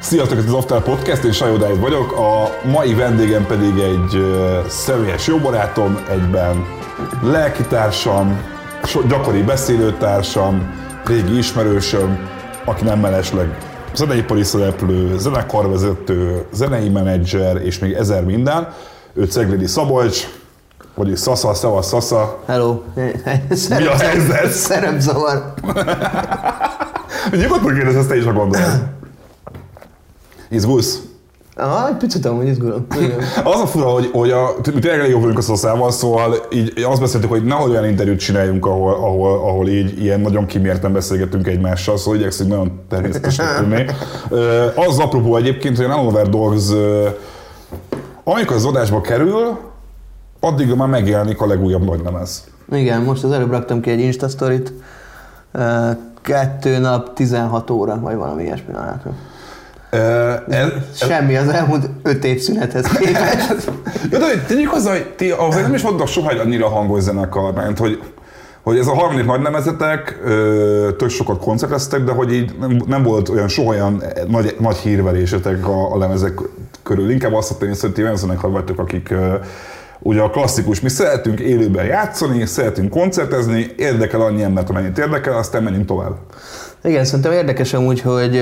[0.00, 4.22] Sziasztok, ez az After Podcast, én Sajó vagyok, a mai vendégem pedig egy
[4.68, 6.64] személyes jó barátom, egyben
[7.22, 8.40] lelkitársam,
[9.08, 10.74] gyakori beszélőtársam,
[11.04, 12.28] régi ismerősöm,
[12.64, 13.58] aki nem mellesleg
[13.94, 18.74] zeneipari szereplő, zenekarvezető, zenei menedzser és még ezer minden.
[19.14, 20.26] Ő Ceglédi Szabolcs,
[20.96, 22.38] vagyis Szasza, Szava, Szasza.
[22.46, 22.80] Hello.
[23.68, 24.50] Mi a helyzet?
[24.50, 25.52] Szerepzavar.
[27.30, 28.82] Nyugodtan kérdez, ezt te is a gondolod.
[30.50, 31.00] Izgulsz?
[31.56, 32.86] Ah, egy picit amúgy izgulom.
[33.44, 37.00] Az a fura, hogy, hogy a, tényleg elég jó vagyunk a szaszával, szóval így azt
[37.00, 41.96] beszéltük, hogy nehogy olyan interjút csináljunk, ahol, ahol, ahol így ilyen nagyon kimérten beszélgetünk egymással,
[41.96, 43.84] szóval igyekszünk nagyon természetesen tenni.
[44.28, 46.64] Ö, Az apropó egyébként, hogy a Nanover Dogs,
[48.24, 49.58] amikor az adásba kerül,
[50.40, 52.44] addig már megjelenik a legújabb nagylemez.
[52.72, 54.72] Igen, most az előbb raktam ki egy Insta sztorit.
[56.22, 59.12] Kettő nap, 16 óra, vagy valami ilyesmi látom.
[60.48, 63.72] Ez, Semmi az elmúlt öt év szünethez képest.
[64.10, 67.54] De hogy tegyük hozzá, hogy ti azért nem is mondtak soha egy annyira hangos zenekar,
[67.54, 68.02] mert hogy,
[68.62, 70.18] hogy ez a harmadik nagy nemezetek,
[70.96, 75.68] tök sokat koncerteztek, de hogy így nem, nem volt olyan soha olyan nagy, nagy hírverésetek
[75.68, 76.40] a, a lemezek
[76.82, 77.10] körül.
[77.10, 79.14] Inkább azt tettem észre, hogy ti olyan zenekar vagytok, akik
[79.98, 85.62] ugye a klasszikus, mi szeretünk élőben játszani, szeretünk koncertezni, érdekel annyi embert, amennyit érdekel, aztán
[85.62, 86.16] menjünk tovább.
[86.84, 88.40] Igen, szerintem érdekes amúgy, hogy,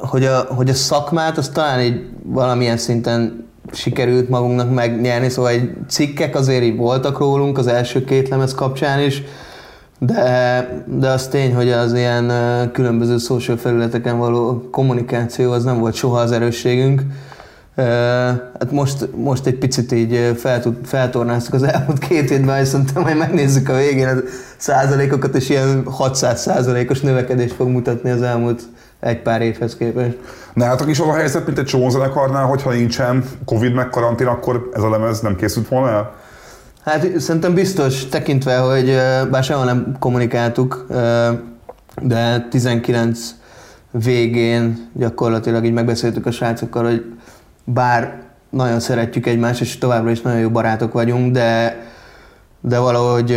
[0.00, 5.70] hogy, a, hogy a szakmát az talán így valamilyen szinten sikerült magunknak megnyerni, szóval egy
[5.88, 9.22] cikkek azért így voltak rólunk az első két lemez kapcsán is,
[9.98, 12.32] de, de az tény, hogy az ilyen
[12.72, 17.02] különböző social felületeken való kommunikáció az nem volt soha az erősségünk.
[17.76, 23.16] Hát most, most egy picit így fel, feltornáztuk az elmúlt két évben, és szerintem majd
[23.16, 24.20] megnézzük a végén a
[24.56, 28.62] százalékokat, és ilyen 600 százalékos növekedést fog mutatni az elmúlt
[29.00, 30.18] egy pár évhez képest.
[30.54, 34.70] Nálatok is az a helyzet, mint egy csomó zenekarnál, hogyha nincsen Covid meg karantén, akkor
[34.74, 36.14] ez a lemez nem készült volna el?
[36.84, 38.96] Hát szerintem biztos, tekintve, hogy
[39.30, 40.86] bár sehol nem kommunikáltuk,
[42.02, 43.18] de 19
[43.90, 47.04] végén gyakorlatilag így megbeszéltük a srácokkal, hogy
[47.72, 51.82] bár nagyon szeretjük egymást, és továbbra is nagyon jó barátok vagyunk, de,
[52.60, 53.36] de valahogy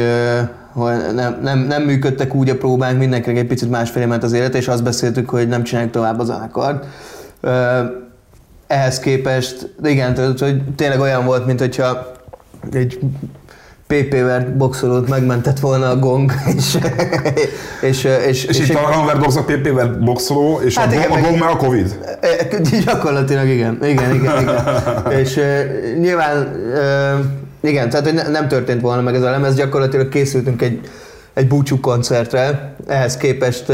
[1.14, 4.68] nem, nem, nem működtek úgy a próbánk, mindenkinek egy picit másféle ment az élet, és
[4.68, 6.86] azt beszéltük, hogy nem csináljuk tovább a zenekart.
[8.68, 12.12] Ehhez képest, igen, tehát, hogy tényleg olyan volt, mint hogyha
[12.72, 13.00] egy
[13.94, 16.78] PP-ver boxolót megmentett volna a gong, és,
[17.82, 21.12] és, és, És, és itt a Hanver Dogs a PP-vel boxoló, és Hát a, igen,
[21.12, 22.00] a meg- gong már a Covid.
[22.22, 24.62] E, Gyakorlatilag igen, igen, igen, igen.
[25.22, 25.44] és uh,
[26.00, 26.56] nyilván,
[27.62, 30.80] igen, tehát hogy ne, nem történt volna meg ez a lemez, gyakorlatilag készültünk egy,
[31.34, 33.70] egy búcsú koncertre, ehhez képest,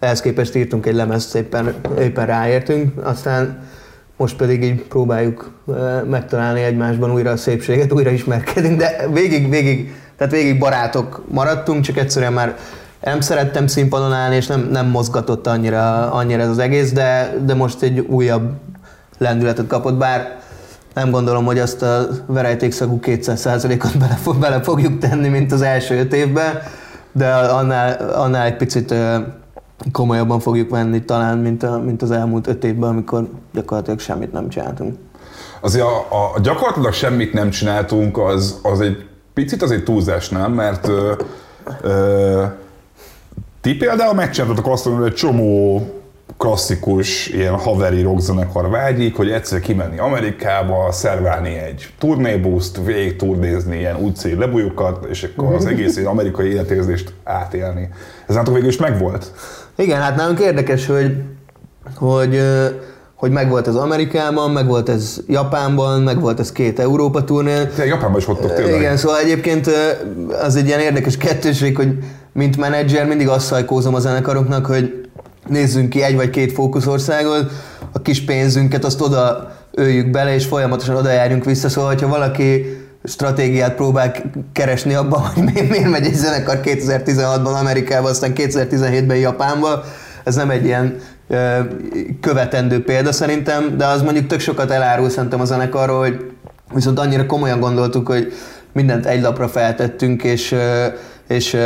[0.00, 3.58] ehhez képest írtunk egy lemezt, éppen, éppen ráértünk, aztán
[4.16, 5.50] most pedig így próbáljuk
[6.08, 11.96] megtalálni egymásban újra a szépséget, újra ismerkedünk, de végig, végig, tehát végig barátok maradtunk, csak
[11.96, 12.56] egyszerűen már
[13.00, 17.54] nem szerettem színpadon állni, és nem, nem mozgatott annyira, annyira ez az egész, de, de
[17.54, 18.50] most egy újabb
[19.18, 20.38] lendületet kapott, bár
[20.94, 26.12] nem gondolom, hogy azt a verejtékszagú 200%-ot bele, bele fogjuk tenni, mint az első öt
[26.12, 26.62] évben,
[27.12, 28.94] de annál, annál egy picit
[29.92, 34.48] komolyabban fogjuk venni talán, mint, a, mint az elmúlt öt évben, amikor gyakorlatilag semmit nem
[34.48, 34.98] csináltunk.
[35.60, 40.52] Azért a, a, gyakorlatilag semmit nem csináltunk, az, az egy picit az egy túlzás, nem?
[40.52, 41.12] Mert ö,
[41.82, 42.44] ö,
[43.60, 45.82] ti például megcsináltatok azt, hogy egy csomó
[46.44, 53.96] klasszikus ilyen haveri rockzenekar vágyik, hogy egyszer kimenni Amerikába, szerválni egy turnébuszt, végig turnézni ilyen
[53.96, 57.88] utcai lebújukat, és akkor az egész amerikai életérzést átélni.
[58.26, 59.32] Ez nálatok végül is megvolt.
[59.76, 61.16] Igen, hát nálunk érdekes, hogy,
[61.96, 62.42] hogy,
[63.14, 67.64] hogy megvolt ez Amerikában, megvolt ez Japánban, megvolt ez két Európa turné.
[67.76, 68.80] Te Japánban is voltatok tényleg.
[68.80, 69.70] Igen, szóval egyébként
[70.42, 71.98] az egy ilyen érdekes kettőség, hogy
[72.32, 75.03] mint menedzser mindig azt szajkózom a zenekaroknak, hogy
[75.48, 77.50] nézzünk ki egy vagy két fókuszországot,
[77.92, 82.78] a kis pénzünket azt oda öljük bele, és folyamatosan oda járjunk vissza, szóval hogyha valaki
[83.04, 84.12] stratégiát próbál
[84.52, 89.84] keresni abban, hogy mi- miért megy egy zenekar 2016-ban Amerikába, aztán 2017-ben Japánba,
[90.24, 90.96] ez nem egy ilyen
[92.20, 96.30] követendő példa szerintem, de az mondjuk tök sokat elárul szerintem a zenekarról, hogy
[96.74, 98.32] viszont annyira komolyan gondoltuk, hogy
[98.72, 100.86] mindent egy lapra feltettünk, és, ö,
[101.28, 101.56] és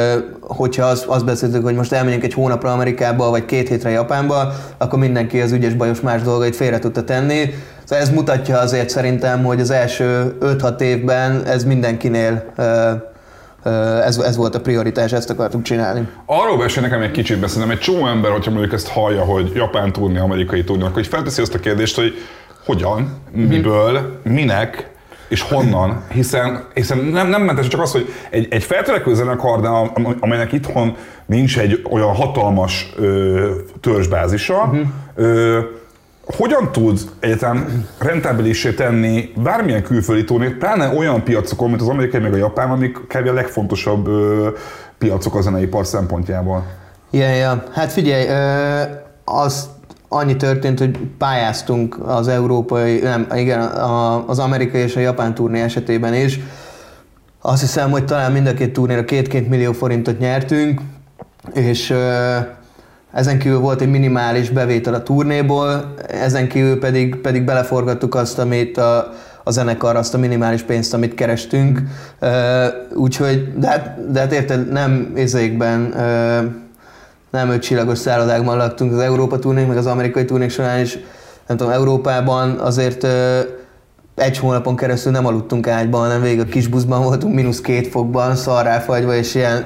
[0.40, 4.98] hogyha azt, azt beszéltük, hogy most elmegyünk egy hónapra Amerikába, vagy két hétre Japánba, akkor
[4.98, 7.54] mindenki az ügyes bajos más dolgait félre tudta tenni.
[7.84, 12.52] Szóval ez mutatja azért szerintem, hogy az első 5-6 évben ez mindenkinél
[14.04, 16.08] ez, ez volt a prioritás, ezt akartuk csinálni.
[16.26, 19.92] Arról beszél nekem egy kicsit beszélnem, egy csomó ember, hogyha mondjuk ezt hallja, hogy japán
[19.92, 22.12] turné, amerikai turné, akkor felteszi azt a kérdést, hogy
[22.64, 24.90] hogyan, miből, minek,
[25.28, 29.90] és honnan, hiszen, hiszen nem, nem mentes csak az, hogy egy, egy feltörekvő zenekar,
[30.20, 30.96] amelynek itthon
[31.26, 34.80] nincs egy olyan hatalmas ö, törzsbázisa, uh-huh.
[35.14, 35.58] ö,
[36.36, 42.32] hogyan tud egyetem rentábilisé tenni bármilyen külföldi turnét, pláne olyan piacokon, mint az amerikai meg
[42.32, 43.28] a japán, amik kb.
[43.28, 44.48] a legfontosabb ö,
[44.98, 46.64] piacok a zeneipar szempontjából?
[47.10, 47.64] Ja, ja.
[47.72, 48.82] Hát figyelj, ö,
[49.24, 49.68] az
[50.08, 55.60] annyi történt, hogy pályáztunk az európai, nem, igen, a, az amerikai és a japán turné
[55.60, 56.40] esetében is.
[57.40, 60.80] Azt hiszem, hogy talán mind a két turnéra két-két millió forintot nyertünk,
[61.54, 61.94] és
[63.12, 68.76] ezen kívül volt egy minimális bevétel a turnéból, ezen kívül pedig, pedig beleforgattuk azt, amit
[68.76, 69.12] a,
[69.44, 71.82] a zenekar, azt a minimális pénzt, amit kerestünk.
[72.94, 75.94] Úgyhogy, de hát, de hát érted, nem ézékben,
[77.30, 80.98] nem öt csillagos szállodákban laktunk az Európa turnék, meg az amerikai turnék során is,
[81.46, 83.06] nem tudom, Európában azért
[84.18, 89.14] egy hónapon keresztül nem aludtunk ágyban, hanem végig a kisbuszban voltunk, mínusz két fokban, szarráfagyva,
[89.14, 89.64] és ilyen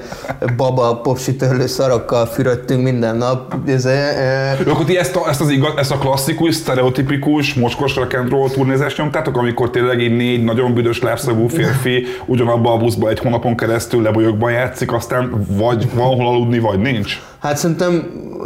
[0.57, 3.55] baba popsütörlő szarokkal fürödtünk minden nap.
[3.67, 8.13] Ez, e, Akkor ti ezt a, ezt, az igaz, ezt a klasszikus, sztereotipikus, mocskos rock
[8.13, 13.09] and roll turnézást nyomtátok, amikor tényleg egy négy nagyon büdös lábszagú férfi ugyanabban a buszban
[13.09, 17.21] egy hónapon keresztül lebolyogban játszik, aztán vagy van hol aludni, vagy nincs?
[17.43, 18.03] Hát szerintem,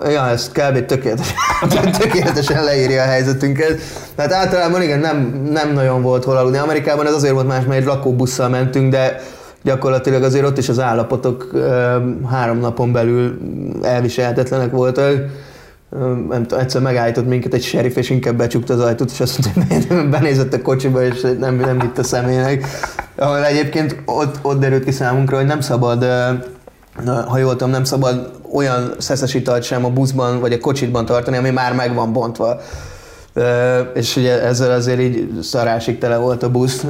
[0.09, 0.85] ja, ez kb.
[0.85, 1.33] tökéletes,
[1.99, 3.81] tökéletesen leírja a helyzetünket.
[4.17, 6.57] Hát általában igen, nem, nem nagyon volt hol aludni.
[6.57, 9.21] Amerikában ez azért volt más, mert egy lakóbusszal mentünk, de
[9.63, 11.51] gyakorlatilag azért ott is az állapotok
[12.29, 13.37] három napon belül
[13.83, 15.25] elviselhetetlenek voltak.
[16.29, 19.75] Nem tudom, egyszer megállított minket egy sheriff, és inkább becsukta az ajtót, és azt mondta,
[19.75, 22.65] hogy benézett a kocsiba, és nem, nem vitt a személynek.
[23.15, 26.05] Ahol egyébként ott, ott derült ki számunkra, hogy nem szabad
[27.05, 31.37] ha jól tudom, nem szabad olyan szeszes italt sem a buszban vagy a kocsitban tartani,
[31.37, 32.59] ami már meg van bontva.
[33.93, 36.85] És ugye ezzel azért így szarásig tele volt a busz.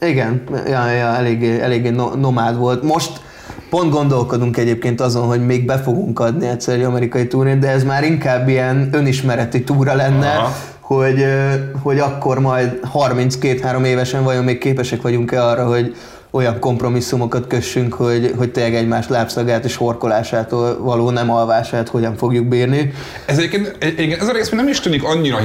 [0.00, 2.82] Igen, ja, ja, eléggé, eléggé nomád volt.
[2.82, 3.20] Most
[3.70, 7.84] pont gondolkodunk egyébként azon, hogy még be fogunk adni egyszer egy amerikai túrét, de ez
[7.84, 10.52] már inkább ilyen önismereti túra lenne, Aha.
[10.80, 11.24] hogy,
[11.82, 15.94] hogy akkor majd 32-3 évesen vajon még képesek vagyunk-e arra, hogy
[16.34, 22.46] olyan kompromisszumokat kössünk, hogy, hogy tényleg egymás lábszagát és horkolásától való nem alvását hogyan fogjuk
[22.46, 22.92] bírni.
[23.26, 25.38] Ez egyébként, egyébként ez a rész nem is tűnik annyira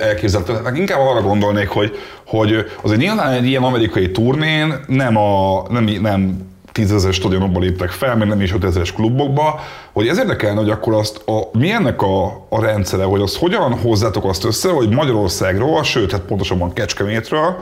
[0.00, 0.76] elképzelhető.
[0.76, 1.92] Inkább arra gondolnék, hogy,
[2.26, 8.16] hogy azért nyilván egy ilyen amerikai turnén nem, a, nem, nem tízezer stadionokba léptek fel,
[8.16, 9.60] meg nem is 5000-es klubokba,
[9.92, 13.78] hogy ez érdekelne, hogy akkor azt a, mi ennek a, a rendszere, hogy azt hogyan
[13.78, 17.56] hozzátok azt össze, hogy Magyarországról, sőt, hát pontosabban Kecskemétről,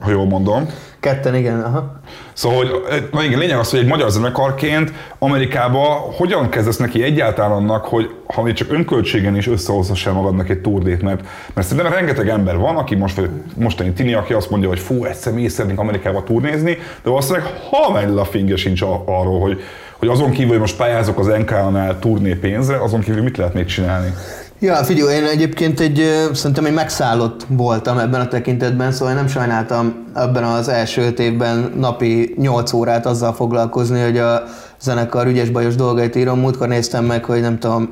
[0.00, 0.68] ha jól mondom,
[1.02, 1.60] Ketten, igen.
[1.60, 2.00] Aha.
[2.32, 5.80] Szóval, hogy na igen, lényeg az, hogy egy magyar zenekarként Amerikába
[6.16, 11.02] hogyan kezdesz neki egyáltalán annak, hogy ha még csak önköltségen is összehozhassál magadnak egy turdét,
[11.02, 11.24] mert,
[11.54, 13.20] mert szerintem rengeteg ember van, aki most,
[13.56, 17.92] mostani tini, aki azt mondja, hogy fú, egyszer mi szeretnénk Amerikába turnézni, de valószínűleg ha
[17.92, 19.60] megy a finge sincs arról, hogy,
[20.02, 23.64] hogy azon kívül, hogy most pályázok az NK-nál turné pénzre, azon kívül mit lehet még
[23.64, 24.14] csinálni?
[24.58, 26.02] Ja, figyelj, én egyébként egy,
[26.32, 31.18] szerintem egy megszállott voltam ebben a tekintetben, szóval én nem sajnáltam ebben az első öt
[31.18, 34.42] évben napi 8 órát azzal foglalkozni, hogy a
[34.80, 36.38] zenekar ügyes bajos dolgait írom.
[36.38, 37.90] Múltkor néztem meg, hogy nem tudom,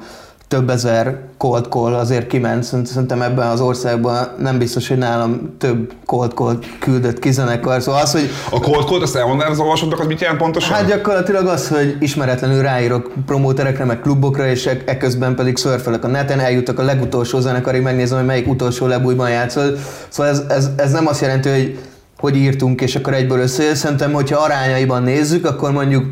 [0.50, 2.64] több ezer cold call azért kiment.
[2.64, 7.82] Szerintem ebben az országban nem biztos, hogy nálam több cold call küldött ki zenekar.
[7.82, 8.30] Szóval az, hogy...
[8.50, 10.74] A cold call, azt elmondanám az olvasóknak, az mit jelent pontosan?
[10.74, 16.08] Hát gyakorlatilag az, hogy ismeretlenül ráírok promóterekre, meg klubokra, és e- eközben pedig szörfelek a
[16.08, 19.76] neten, eljutok a legutolsó zenekarig, megnézem, hogy melyik utolsó lebújban játszol.
[20.08, 21.78] Szóval ez, ez, ez nem azt jelenti, hogy
[22.18, 23.74] hogy írtunk, és akkor egyből összejön.
[23.74, 26.04] Szerintem, hogyha arányaiban nézzük, akkor mondjuk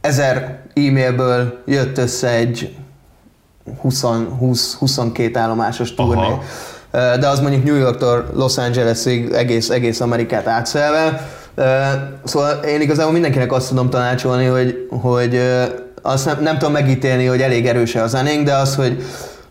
[0.00, 2.76] ezer e-mailből jött össze egy
[3.84, 6.38] 20-22 állomásos turné.
[6.90, 11.28] De az mondjuk New Yorktól Los Angelesig egész, egész Amerikát átszelve.
[12.24, 15.40] Szóval én igazából mindenkinek azt tudom tanácsolni, hogy, hogy
[16.02, 19.02] azt nem, nem tudom megítélni, hogy elég erős a zenénk, de az, hogy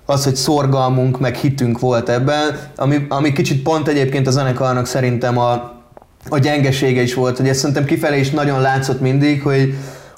[0.06, 5.38] az, hogy szorgalmunk, meg hitünk volt ebben, ami, ami kicsit pont egyébként a zenekarnak szerintem
[5.38, 5.52] a,
[6.30, 9.76] a gyengesége is volt, hogy ezt szerintem kifelé is nagyon látszott mindig, hogy,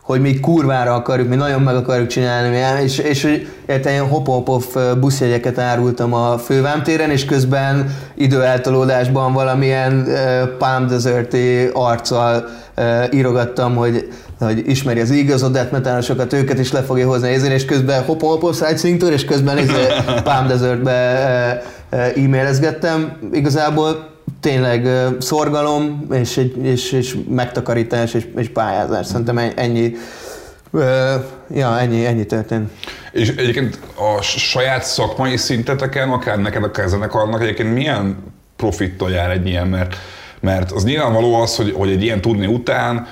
[0.08, 4.64] hogy mi kurvára akarjuk, mi nagyon meg akarjuk csinálni, és, és hogy érte, ilyen hopopov
[5.00, 11.36] buszjegyeket árultam a fővámtéren, és közben időeltolódásban valamilyen uh, Palm desert
[11.74, 12.46] arccal
[12.78, 14.08] uh, írogattam, hogy
[14.40, 18.04] hogy ismeri az igazodát, metánosokat, őket is le fogja hozni ezért, és közben
[18.54, 19.86] sightseeing tour, és közben izé
[20.24, 20.92] Palm Desertbe
[21.90, 23.18] e-mailezgettem.
[23.32, 24.88] Igazából tényleg
[25.20, 29.06] szorgalom, és, és, és megtakarítás, és, és pályázás.
[29.06, 29.96] Szerintem ennyi,
[30.72, 31.16] ö,
[31.54, 32.72] ja, ennyi, ennyi történt.
[33.12, 38.18] És egyébként a saját szakmai szinteteken, akár neked, akár zenekarnak egyébként milyen
[38.56, 39.96] profittal jár egy ilyen, mert,
[40.40, 43.08] mert az nyilvánvaló az, hogy, hogy egy ilyen turné után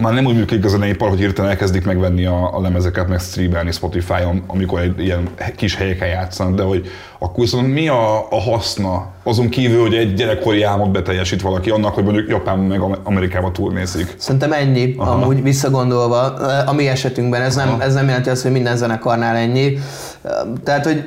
[0.00, 3.72] már nem úgy működik a zeneipar, hogy hirtelen elkezdik megvenni a, a lemezeket, meg streamelni
[3.72, 6.86] Spotify-on, amikor egy ilyen kis helyeken játszanak, de hogy
[7.18, 11.94] akkor viszont mi a, a haszna, azon kívül, hogy egy gyerekkori álmot beteljesít valaki annak,
[11.94, 14.14] hogy mondjuk Japán meg Am- Amerikába turnézik.
[14.16, 15.10] Szerintem ennyi, Aha.
[15.10, 16.22] Amúgy visszagondolva.
[16.66, 19.78] A mi esetünkben ez nem, ez nem jelenti azt, hogy minden zenekarnál ennyi.
[20.64, 21.04] Tehát, hogy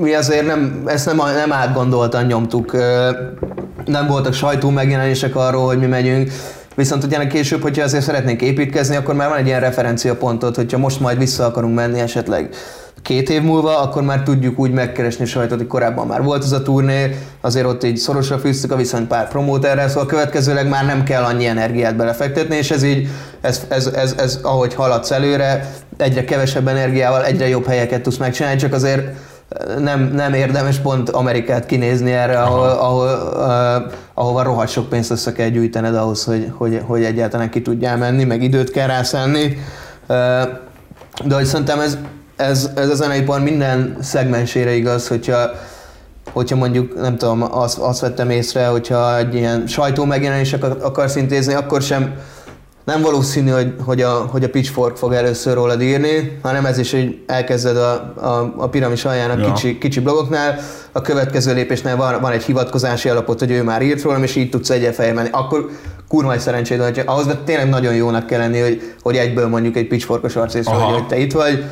[0.00, 2.72] mi azért nem, ezt nem, nem átgondoltan nyomtuk.
[3.84, 6.30] Nem voltak sajtó megjelenések arról, hogy mi megyünk.
[6.74, 11.00] Viszont utána később, hogyha azért szeretnénk építkezni, akkor már van egy ilyen referenciapontot, hogyha most
[11.00, 12.54] majd vissza akarunk menni esetleg
[13.02, 16.62] két év múlva, akkor már tudjuk úgy megkeresni sajtot, hogy korábban már volt ez a
[16.62, 21.22] turné, azért ott így szorosra fűztük a viszonyt pár promóterrel, szóval következőleg már nem kell
[21.22, 23.08] annyi energiát belefektetni, és ez így,
[23.40, 28.58] ez, ez, ez, ez ahogy haladsz előre, egyre kevesebb energiával, egyre jobb helyeket tudsz megcsinálni,
[28.58, 29.16] csak azért
[29.78, 35.32] nem, nem érdemes pont Amerikát kinézni erre, ahol, ahol, uh, ahova rohadt sok pénzt össze
[35.32, 39.58] kell gyűjtened ahhoz, hogy, hogy, hogy egyáltalán ki tudjál menni, meg időt kell rászállni.
[40.08, 40.16] Uh,
[41.24, 41.98] de hogy szerintem ez,
[42.36, 45.50] ez, ez a zeneipar minden szegmensére igaz, hogyha,
[46.32, 51.54] hogyha mondjuk, nem tudom, azt, azt vettem észre, hogyha egy ilyen sajtó megjelenés akarsz intézni,
[51.54, 52.14] akkor sem
[52.84, 56.90] nem valószínű, hogy, hogy, a, hogy a Pitchfork fog először rólad írni, hanem ez is,
[56.90, 59.52] hogy elkezded a, a, a piramis aljának Ja.
[59.52, 60.58] kicsi, kicsi blogoknál,
[60.92, 64.50] a következő lépésnél van, van egy hivatkozási alapot, hogy ő már írt rólam, és így
[64.50, 65.28] tudsz egyen fejjel menni.
[65.32, 65.70] Akkor
[66.08, 69.76] kurva nagy szerencséd van, hogy ahhoz tényleg nagyon jónak kell lenni, hogy, hogy egyből mondjuk
[69.76, 71.64] egy pitchforkos arcészről, hogy, te itt vagy.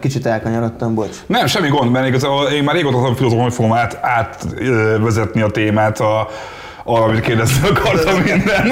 [0.00, 1.16] Kicsit elkanyarodtam, bocs.
[1.26, 6.00] Nem, semmi gond, mert igazából én már régóta filozofom, hogy fogom át, átvezetni a témát
[6.00, 6.28] a,
[6.84, 8.66] arra, amit kérdezni akartam minden.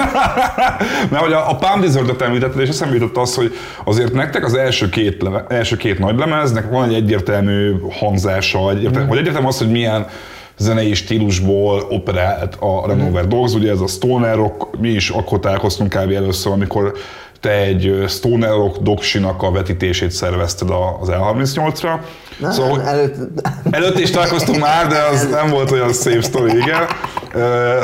[1.11, 3.54] Mert hogy a, a Palm Desert-et említetted, és eszembe jutott az, hogy
[3.85, 9.09] azért nektek az első két, leve, első két nagy lemeznek van egy egyértelmű hangzása, egyértelmű,
[9.09, 10.07] vagy egyértelmű az, hogy milyen
[10.59, 15.90] zenei stílusból operált a Renover Dogs, ugye ez a stoner rock, mi is akkor találkoztunk
[15.97, 16.11] kb.
[16.12, 16.92] először, amikor
[17.40, 20.69] te egy stoner rock doksinak a vetítését szervezted
[21.00, 21.90] az L38-ra.
[22.50, 23.16] Szóval, hogy- előtt,
[23.71, 26.83] Előtt is találkoztunk már, de az nem volt olyan szép sztori, igen.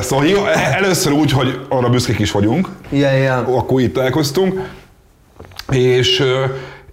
[0.01, 3.37] Szóval jó, először úgy, hogy arra büszkék is vagyunk, ja, ja.
[3.37, 4.61] akkor itt találkoztunk,
[5.71, 6.23] és,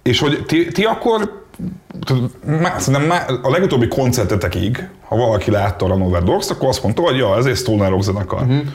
[0.04, 1.44] és hogy ti, ti akkor
[2.78, 7.38] szerintem a legutóbbi koncertetekig, ha valaki látta a Ranover Dogs, akkor azt mondta, hogy ja,
[7.38, 8.42] ez egy Stoner Rock zenekar.
[8.42, 8.66] Uh-huh.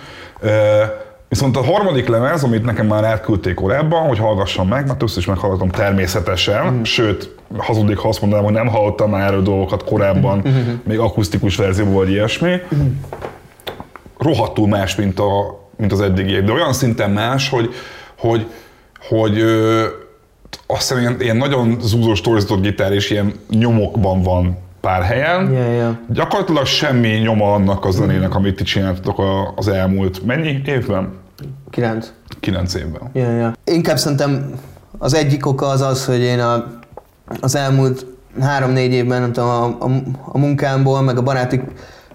[1.28, 5.26] Viszont a harmadik lemez, amit nekem már átküldték korábban, hogy hallgassam meg, mert többször is
[5.26, 6.84] meghallgatom természetesen, uh-huh.
[6.84, 10.62] sőt, hazudik, ha azt mondanám, hogy nem hallottam már dolgokat korábban, uh-huh.
[10.82, 12.52] még akusztikus verzióból vagy ilyesmi.
[12.52, 12.88] Uh-huh.
[14.20, 17.74] Rohadtul más, mint, a, mint az eddigiek, de olyan szinten más, hogy,
[18.18, 18.46] hogy,
[19.08, 19.84] hogy ö,
[20.66, 25.52] azt hiszem ilyen, ilyen nagyon zúzós, torzított gitár és ilyen nyomokban van pár helyen.
[25.52, 25.98] Ja, ja.
[26.08, 29.22] Gyakorlatilag semmi nyoma annak a zenének, amit ti csináltatok
[29.56, 31.12] az elmúlt mennyi évben?
[31.70, 32.12] Kilenc.
[32.40, 33.10] Kilenc évben.
[33.12, 33.52] Ja, ja.
[33.64, 34.52] Inkább szerintem
[34.98, 36.64] az egyik oka az az, hogy én a,
[37.40, 38.06] az elmúlt
[38.40, 39.90] három-négy évben, nem tudom, a, a,
[40.32, 41.60] a munkámból, meg a baráti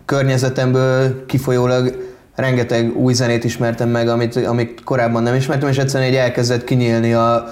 [0.05, 6.15] környezetemből kifolyólag rengeteg új zenét ismertem meg, amit, amit korábban nem ismertem, és egyszerűen így
[6.15, 7.47] elkezdett kinyílni a,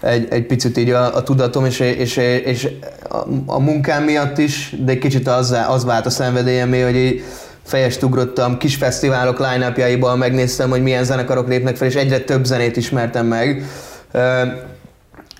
[0.00, 2.68] egy, egy picit így a, a tudatom, és, és, és
[3.10, 7.24] a, a munkám miatt is, de egy kicsit az, az vált a szenvedélyemé, hogy így
[7.62, 9.72] fejest ugrottam, kis fesztiválok line
[10.16, 13.64] megnéztem, hogy milyen zenekarok lépnek fel, és egyre több zenét ismertem meg.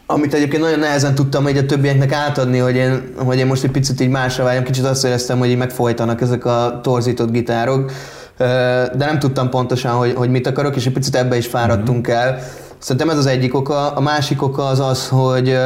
[0.08, 3.70] Amit egyébként nagyon nehezen tudtam hogy a többieknek átadni, hogy én, hogy én most egy
[3.70, 7.92] picit így másra vágyom, kicsit azt éreztem, hogy így megfojtanak ezek a torzított gitárok,
[8.36, 12.38] de nem tudtam pontosan, hogy, hogy mit akarok, és egy picit ebbe is fáradtunk el.
[12.78, 13.90] Szerintem ez az egyik oka.
[13.90, 15.58] A másik oka az az, hogy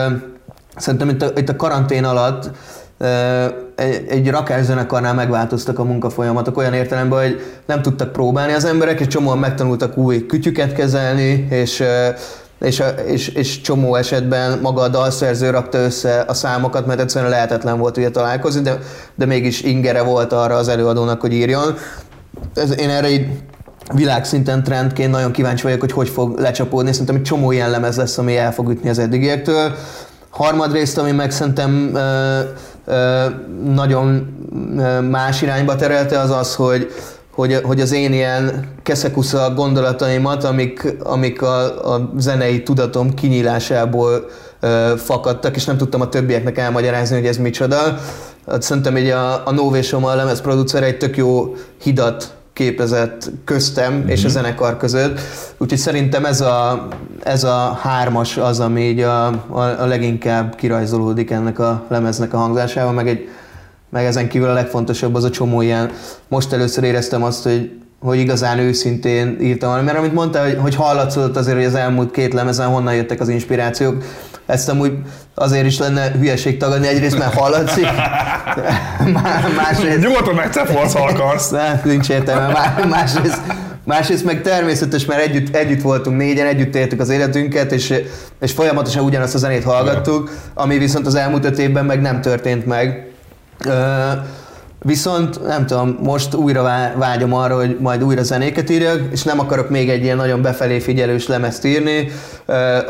[0.76, 2.50] szerintem itt a, itt a karantén alatt
[3.74, 9.06] egy, egy rakászenekarnál megváltoztak a munkafolyamatok olyan értelemben, hogy nem tudtak próbálni az emberek, és
[9.06, 11.82] csomóan megtanultak új kütyüket kezelni, és
[12.60, 17.78] és, és, és csomó esetben maga a dalszerző rakta össze a számokat, mert egyszerűen lehetetlen
[17.78, 18.78] volt ugye találkozni, de,
[19.14, 21.74] de mégis ingere volt arra az előadónak, hogy írjon.
[22.54, 23.26] Ez, én erre így
[23.94, 26.90] világszinten trendként nagyon kíváncsi vagyok, hogy hogy fog lecsapódni.
[26.92, 29.74] Szerintem egy csomó ilyen lemez lesz, ami el fog ütni az eddigiektől.
[30.30, 32.40] Harmadrészt, ami meg szerintem ö,
[32.84, 33.24] ö,
[33.74, 34.36] nagyon
[35.10, 36.92] más irányba terelte, az az, hogy
[37.40, 44.28] hogy, hogy az én ilyen keszekusza gondolataimat, amik, amik a, a zenei tudatom kinyílásából
[44.60, 47.98] ö, fakadtak, és nem tudtam a többieknek elmagyarázni, hogy ez micsoda.
[48.46, 53.92] hát szerintem így a, a Novation a lemez producer egy tök jó hidat képezett köztem
[53.92, 54.08] mm-hmm.
[54.08, 55.20] és a zenekar között.
[55.58, 56.88] Úgyhogy szerintem ez a,
[57.22, 62.36] ez a hármas az, ami így a, a, a leginkább kirajzolódik ennek a lemeznek a
[62.36, 63.28] hangzásával, meg, egy,
[63.90, 65.90] meg ezen kívül a legfontosabb az a csomó ilyen,
[66.28, 67.70] most először éreztem azt, hogy
[68.00, 72.32] hogy igazán őszintén írtam mert amit mondta, hogy, hogy hallatszott azért, hogy az elmúlt két
[72.32, 74.04] lemezen honnan jöttek az inspirációk,
[74.46, 74.92] ezt amúgy
[75.34, 77.86] azért is lenne hülyeség tagadni, egyrészt mert hallatszik,
[79.56, 80.00] másrészt...
[80.00, 81.50] Nyugodtan megcepolsz, ha akarsz.
[81.60, 82.74] Ne, nincs értelme.
[82.88, 83.40] Másrészt,
[83.84, 87.94] másrészt meg természetes, mert együtt, együtt voltunk négyen, együtt éltük az életünket, és,
[88.40, 92.66] és folyamatosan ugyanazt a zenét hallgattuk, ami viszont az elmúlt öt évben meg nem történt
[92.66, 93.09] meg.
[94.82, 96.62] Viszont nem tudom, most újra
[96.96, 100.78] vágyom arra, hogy majd újra zenéket írjak, és nem akarok még egy ilyen nagyon befelé
[100.78, 102.08] figyelős lemezt írni.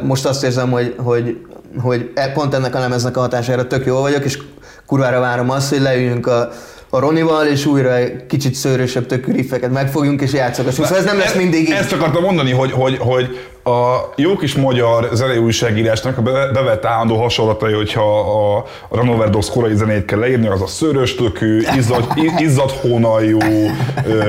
[0.02, 1.46] Most azt érzem, hogy, hogy,
[1.82, 4.38] hogy e, pont ennek a lemeznek a hatására tök jó vagyok, és
[4.86, 6.50] kurvára várom azt, hogy leüljünk a,
[6.90, 10.86] a Ronival, és újra egy kicsit szőrösebb tökű riffeket megfogjunk, és játszogassunk.
[10.86, 11.70] Szóval ez nem lesz mindig így.
[11.70, 17.16] Ezt akartam mondani, hogy, hogy, hogy a jó kis magyar zenei újságírásnak a bevett állandó
[17.16, 22.06] hasonlatai, hogyha a Ranover Dogs korai zenét kell leírni, az a szörös tökű, izzad,
[22.38, 23.38] izzad hónajú,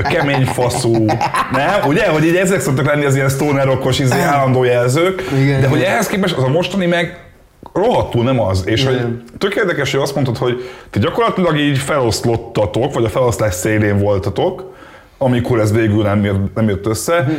[0.09, 1.05] kemény faszú,
[1.51, 1.87] nem?
[1.87, 2.07] Ugye?
[2.07, 5.81] Hogy így ezek szoktak lenni az ilyen stoner rockos izé állandó jelzők, igen, de hogy
[5.81, 7.30] ehhez képest az a mostani meg
[7.73, 8.67] rohadtul nem az.
[8.67, 13.53] És hogy tök érdekes, hogy azt mondtad, hogy ti gyakorlatilag így feloszlottatok, vagy a feloszlás
[13.53, 14.73] szélén voltatok,
[15.17, 17.35] amikor ez végül nem jött, nem jött össze, uh-huh.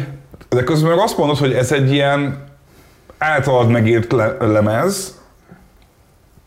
[0.49, 2.45] de közben meg azt mondod, hogy ez egy ilyen
[3.19, 5.21] általad megírt le- lemez,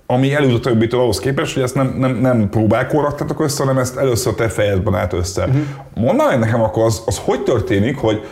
[0.05, 3.98] ami előtt a többitől ahhoz képest, hogy ezt nem, nem, nem próbálkoraktatok össze, hanem ezt
[3.98, 5.44] először te fejedben állt össze.
[5.44, 5.62] Uh-huh.
[5.94, 8.25] Mondd nekem akkor, az, az hogy történik, hogy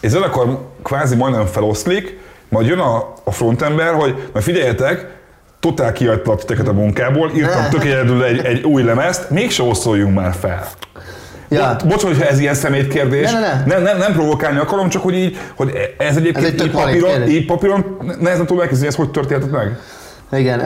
[0.00, 2.18] ez akkor kvázi majdnem feloszlik,
[2.50, 5.06] majd jön a, a frontember, hogy majd figyeljetek,
[5.60, 10.34] totál kiadtak titeket a munkából, írtam tök egyedül egy, egy új lemezt, mégse osztoljunk már
[10.40, 10.66] fel.
[11.48, 11.76] Ja.
[11.78, 13.32] Bo- bocs, hogyha ez ilyen szemét kérdés.
[13.32, 13.64] Ne, ne, ne.
[13.64, 17.28] Nem, nem, nem provokálni akarom, csak hogy így, hogy ez egyébként ez egy így, papíron,
[17.28, 19.78] így papíron nehezen tudom elkezdeni, ez hogy történt meg?
[20.32, 20.60] Igen.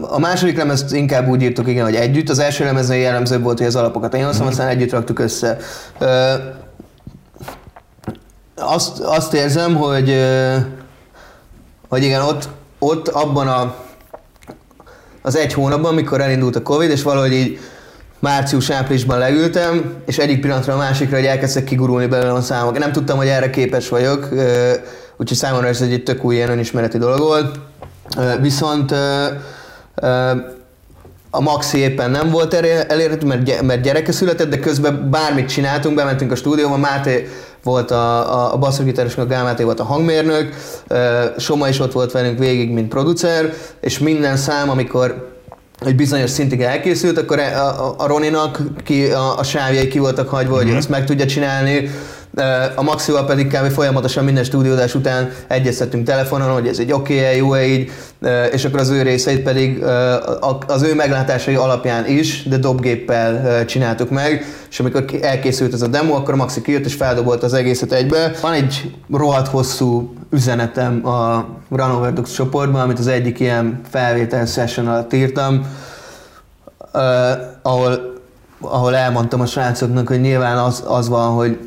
[0.00, 2.28] A második lemezt inkább úgy írtuk, igen, hogy együtt.
[2.28, 4.48] Az első lemezen jellemzőbb volt, hogy az alapokat én hoztam, mm.
[4.48, 5.56] aztán együtt raktuk össze.
[8.54, 10.24] Azt, azt érzem, hogy,
[11.88, 13.74] hogy igen, ott, ott abban a,
[15.22, 17.58] az egy hónapban, amikor elindult a Covid, és valahogy így
[18.18, 22.78] március-áprilisban leültem, és egyik pillanatra a másikra, hogy elkezdtek kigurulni belőlem a számok.
[22.78, 24.28] Nem tudtam, hogy erre képes vagyok,
[25.16, 27.58] úgyhogy számomra ez egy tök új ilyen önismereti dolog volt.
[28.40, 28.94] Viszont
[31.30, 33.26] a Maxi éppen nem volt elérhető,
[33.62, 37.28] mert gyereke született, de közben bármit csináltunk, bementünk a stúdióba, Máté
[37.62, 40.54] volt a, a, a basszusgitáros, Gál Máté volt a hangmérnök,
[41.38, 45.30] Soma is ott volt velünk végig, mint producer, és minden szám, amikor
[45.84, 50.28] egy bizonyos szintig elkészült, akkor a, a, a Roninak ki, a, a sávjai ki voltak
[50.28, 50.66] hagyva, mm-hmm.
[50.66, 51.90] hogy azt meg tudja csinálni,
[52.76, 53.70] a Maxival pedig kb.
[53.70, 57.90] folyamatosan minden stúdiódás után egyeztettünk telefonon, hogy ez egy oké okay jó-e így,
[58.52, 59.84] és akkor az ő részeit pedig
[60.66, 66.14] az ő meglátásai alapján is, de dobgéppel csináltuk meg, és amikor elkészült ez a demo,
[66.14, 68.32] akkor Maxi kijött és feldobolt az egészet egybe.
[68.40, 74.88] Van egy rohadt hosszú üzenetem a Run Overdux csoportban, amit az egyik ilyen felvétel session
[74.88, 75.66] alatt írtam,
[77.62, 78.20] ahol,
[78.60, 81.58] ahol elmondtam a srácoknak, hogy nyilván az, az van, hogy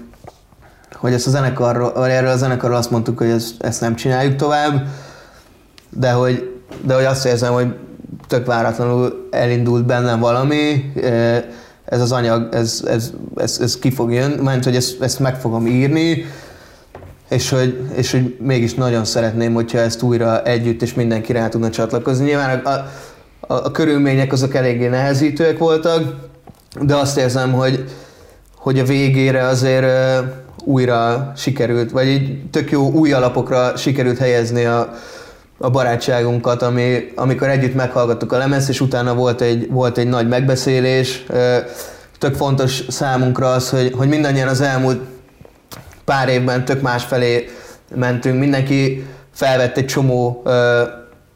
[1.05, 4.87] hogy ezt a zenekarról, erről a zenekarról azt mondtuk, hogy ezt, ezt nem csináljuk tovább,
[5.89, 7.75] de hogy, de hogy azt érzem, hogy
[8.27, 10.93] tök váratlanul elindult bennem valami,
[11.85, 15.39] ez az anyag, ez, ez, ez, ez ki fog jönni, mert hogy ezt, ezt meg
[15.39, 16.25] fogom írni,
[17.29, 21.69] és hogy, és hogy mégis nagyon szeretném, hogyha ezt újra együtt és mindenki rá tudna
[21.69, 22.25] csatlakozni.
[22.25, 22.69] Nyilván a,
[23.53, 26.15] a, a körülmények azok eléggé nehezítőek voltak,
[26.81, 27.83] de azt érzem, hogy,
[28.55, 29.85] hogy a végére azért
[30.65, 34.93] újra sikerült, vagy így tök jó új alapokra sikerült helyezni a,
[35.57, 40.27] a barátságunkat, ami, amikor együtt meghallgattuk a lemezt, és utána volt egy, volt egy nagy
[40.27, 41.25] megbeszélés.
[42.19, 45.01] Tök fontos számunkra az, hogy, hogy mindannyian az elmúlt
[46.05, 47.49] pár évben tök más felé
[47.95, 48.39] mentünk.
[48.39, 50.43] Mindenki felvett egy csomó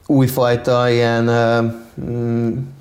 [0.06, 1.68] újfajta ilyen mm,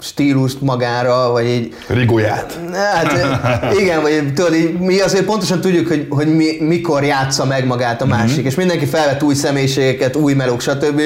[0.01, 1.75] stílust magára, vagy így...
[1.87, 2.59] Rigóját.
[2.73, 3.19] Hát
[3.81, 8.03] igen, vagy tudod, így, mi azért pontosan tudjuk, hogy, hogy mi, mikor játsza meg magát
[8.03, 8.47] a másik, mm-hmm.
[8.47, 11.01] és mindenki felvett új személyiségeket, új melók, stb.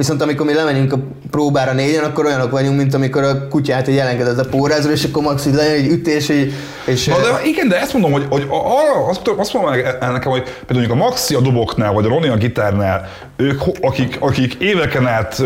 [0.00, 0.98] Viszont amikor mi lemegyünk a
[1.30, 5.22] próbára négyen, akkor olyanok vagyunk, mint amikor a kutyát egy jelenkedett a pórázra, és akkor
[5.22, 6.52] max legyen egy ütés, így,
[6.86, 7.06] és...
[7.06, 10.42] Na, de igen, de ezt mondom, hogy, hogy arra, azt, azt mondom el nekem, hogy
[10.66, 15.42] például a Maxi a doboknál, vagy a Roni a gitárnál, ők, akik, akik éveken át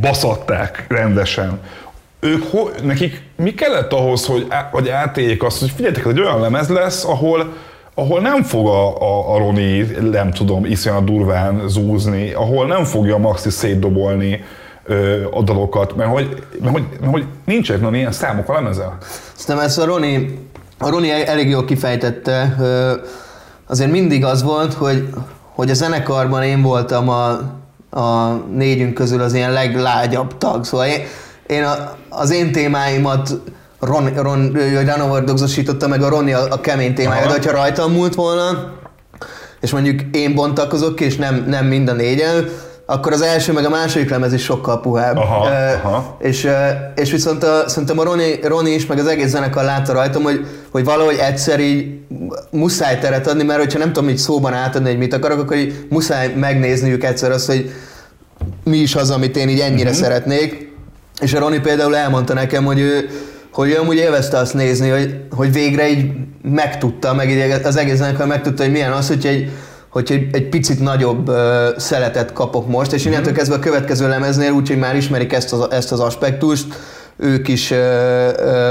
[0.00, 1.60] baszatták rendesen,
[2.20, 2.44] ők,
[2.82, 7.52] nekik mi kellett ahhoz, hogy, hogy átéljék azt, hogy figyeljetek, egy olyan lemez lesz, ahol,
[7.94, 13.18] ahol nem fog a, a, a Roni, nem tudom, iszonyat durván zúzni, ahol nem fogja
[13.18, 14.44] Maxi szétdobolni
[14.84, 18.96] ö, a dalokat, mert hogy, mert hogy, mert hogy nincsenek nagyon ilyen számok a lemezel.
[19.34, 20.38] Szerintem ezt a Roni,
[20.78, 22.56] a Roni elég jól kifejtette.
[22.60, 22.92] Ö,
[23.70, 25.08] Azért mindig az volt, hogy,
[25.54, 27.28] hogy a zenekarban én voltam a,
[28.00, 30.64] a négyünk közül az ilyen leglágyabb tag.
[30.64, 31.00] Szóval én,
[31.46, 33.30] én a, az én témáimat
[33.80, 37.32] Ron, Ron, Ron overdogzosította meg a Roni a, a kemény témáját, Aha.
[37.32, 38.72] hogyha rajtam múlt volna,
[39.60, 42.48] és mondjuk én bontakozok ki, és nem, nem mind a négyen,
[42.86, 45.16] akkor az első meg a második lemez is sokkal puhább.
[45.16, 46.16] Aha, Ö, aha.
[46.20, 49.92] És, ö, és viszont a, szerintem a Roni, Roni is, meg az egész zenekar látta
[49.92, 51.98] rajtam, hogy, hogy valahogy egyszer így
[52.50, 55.86] muszáj teret adni, mert hogyha nem tudom így szóban átadni, hogy mit akarok, akkor így
[55.88, 57.70] muszáj megnézniük egyszer azt, hogy
[58.64, 60.04] mi is az, amit én így ennyire uh-huh.
[60.04, 60.72] szeretnék.
[61.20, 63.08] És a Roni például elmondta nekem, hogy ő,
[63.52, 66.10] hogy amúgy élvezte azt nézni, hogy, hogy végre így
[66.42, 69.50] megtudta, meg így az egész zenekar megtudta, hogy milyen az, hogy egy,
[69.88, 71.36] hogy egy, egy picit nagyobb uh,
[71.76, 75.92] szeletet kapok most, és innentől kezdve a következő lemeznél úgyhogy már ismerik ezt az, ezt
[75.92, 76.66] az aspektust,
[77.16, 78.70] ők is uh, uh,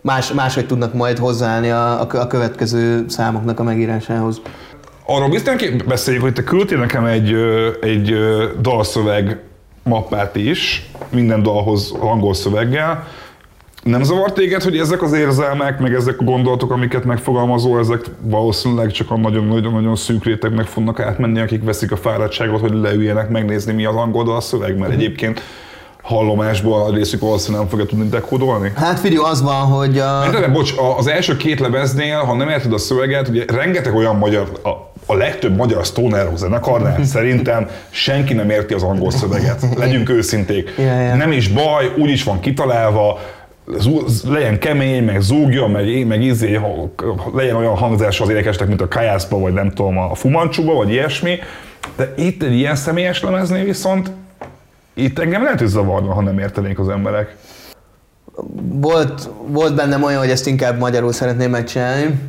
[0.00, 4.40] más, máshogy tudnak majd hozzáállni a, a, következő számoknak a megírásához.
[5.06, 7.34] Arról biztosan beszéljük, hogy te küldtél nekem egy,
[7.80, 8.14] egy
[8.60, 9.40] dalszöveg
[9.82, 13.06] mappát is, minden dalhoz angol szöveggel.
[13.88, 18.90] Nem zavart téged, hogy ezek az érzelmek, meg ezek a gondolatok, amiket megfogalmazol, ezek valószínűleg
[18.90, 23.84] csak a nagyon-nagyon-nagyon szűk rétegnek fognak átmenni, akik veszik a fáradtságot, hogy leüljenek megnézni, mi
[23.84, 25.42] az angol dalszöveg, mert egyébként
[26.02, 28.72] hallomásból a részük valószínűleg nem fogja tudni dekódolni.
[28.76, 30.22] Hát figyelj, az van, hogy a...
[30.24, 34.16] Érted, de bocs, az első két lemeznél, ha nem érted a szöveget, ugye rengeteg olyan
[34.16, 34.68] magyar, a,
[35.12, 39.66] a legtöbb magyar stoner zenekarnál szerintem senki nem érti az angol szöveget.
[39.76, 40.74] Legyünk őszinték.
[40.78, 41.14] Ja, ja.
[41.14, 43.18] Nem is baj, úgy is van kitalálva,
[44.28, 49.38] legyen kemény, meg zúgjon, meg, meg ha- legyen olyan hangzás az énekesnek, mint a kajászba,
[49.38, 51.38] vagy nem tudom, a fumancsúba, vagy ilyesmi.
[51.96, 54.10] De itt egy ilyen személyes lemeznél viszont
[54.94, 57.36] itt engem lehet, hogy zavarna, ha nem értenék az emberek.
[58.72, 62.20] volt, volt bennem olyan, hogy ezt inkább magyarul szeretném megcsinálni.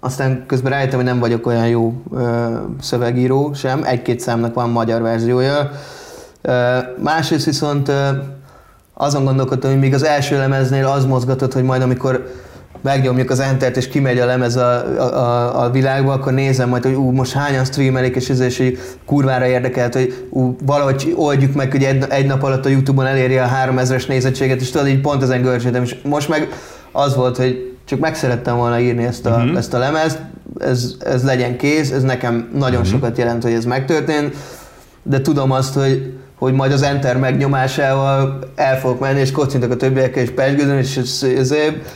[0.00, 2.02] Aztán közben rájöttem, hogy nem vagyok olyan jó
[2.80, 3.82] szövegíró sem.
[3.84, 5.70] Egy-két számnak van magyar verziója.
[7.02, 7.92] Másrészt viszont
[9.00, 12.32] azon gondolkodtam, hogy még az első lemeznél az mozgatott, hogy majd amikor
[12.82, 16.94] megnyomjuk az entert és kimegy a lemez a, a, a, világba, akkor nézem majd, hogy
[16.94, 18.72] ú, most hányan streamelik, és ez és
[19.06, 23.38] kurvára érdekelt, hogy ú, valahogy oldjuk meg, hogy egy, egy nap alatt a Youtube-on eléri
[23.38, 26.48] a 3000-es nézettséget, és tudod, így pont ezen görcsöltem, és most meg
[26.92, 29.56] az volt, hogy csak meg szerettem volna írni ezt a, uh-huh.
[29.56, 30.18] ezt a lemezt,
[30.58, 32.92] ez, ez legyen kész, ez nekem nagyon uh-huh.
[32.92, 34.36] sokat jelent, hogy ez megtörtént,
[35.02, 39.76] de tudom azt, hogy, hogy majd az Enter megnyomásával el fogok menni, és kocintok a
[39.76, 41.00] többiekkel, és pesgőzöm, és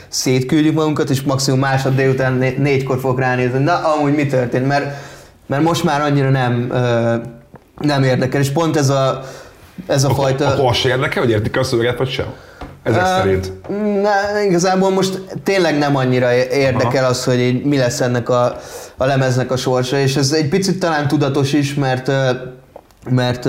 [0.08, 4.96] szétküldjük magunkat, és maximum másnap délután né- négykor fogok ránézni, na amúgy mi történt, mert,
[5.46, 6.72] mert most már annyira nem,
[7.80, 9.24] nem érdekel, és pont ez a,
[9.86, 10.46] ez a fajta...
[10.46, 12.26] Akkor az se érdekel, hogy értik a szöveget, vagy sem?
[12.82, 13.52] Ezek szerint.
[14.02, 18.56] Na, igazából most tényleg nem annyira érdekel az, hogy így mi lesz ennek a,
[18.96, 22.10] a lemeznek a sorsa, és ez egy picit talán tudatos is, mert,
[23.10, 23.48] mert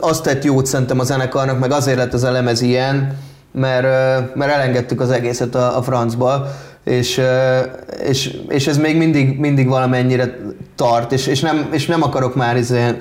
[0.00, 3.16] azt tett jót szerintem a zenekarnak, meg azért lett ez a ilyen,
[3.52, 3.86] mert,
[4.34, 6.46] mert elengedtük az egészet a, a francba,
[6.84, 7.20] és,
[8.08, 10.38] és, és ez még mindig, mindig valamennyire
[10.76, 12.98] tart, és, és, nem, és nem akarok már izé,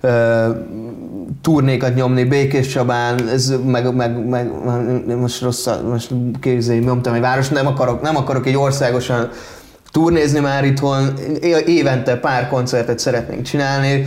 [0.00, 0.48] ö,
[1.42, 7.48] turnékat nyomni Békés Csabán, ez meg, meg, meg most rossz, most képzelj, nyomtam egy város,
[7.48, 9.30] nem akarok, nem akarok egy országosan
[9.92, 11.12] turnézni már itthon,
[11.66, 14.06] évente pár koncertet szeretnénk csinálni.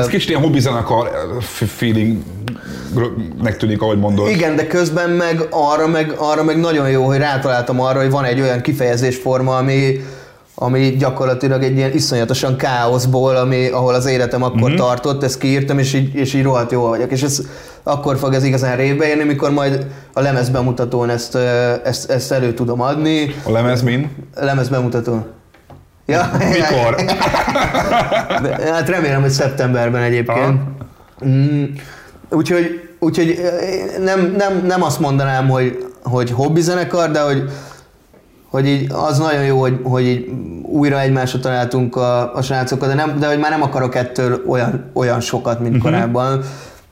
[0.00, 4.28] Ez kicsit ilyen hobbi zenekar f- feelingnek tűnik, ahogy mondod.
[4.28, 8.24] Igen, de közben meg arra, meg arra meg nagyon jó, hogy rátaláltam arra, hogy van
[8.24, 10.04] egy olyan kifejezésforma, ami,
[10.54, 14.66] ami gyakorlatilag egy ilyen iszonyatosan káoszból, ami, ahol az életem akkor Mhm.
[14.66, 14.76] mm-hmm.
[14.76, 17.10] tartott, ezt kiírtam, és így, és így rohadt jó vagyok.
[17.10, 17.40] És ez,
[17.82, 21.34] akkor fog ez igazán révbe érni, mikor majd a lemez bemutatón ezt,
[21.84, 23.34] ezt, ezt elő tudom adni.
[23.44, 24.10] A lemez min?
[24.36, 25.24] A lemez bemutatón.
[26.06, 26.94] Ja, Mikor?
[28.42, 30.60] De, hát remélem, hogy szeptemberben egyébként.
[31.26, 31.64] Mm,
[32.30, 33.38] úgyhogy, úgyhogy
[34.04, 37.50] nem, nem, nem azt mondanám, hogy, hogy hobbi zenekar, de hogy,
[38.54, 40.30] hogy így az nagyon jó, hogy, hogy így
[40.62, 44.90] újra egymásra találtunk a, a srácokkal, de, nem, de hogy már nem akarok ettől olyan,
[44.92, 45.90] olyan sokat, mint uh-huh.
[45.90, 46.40] korábban.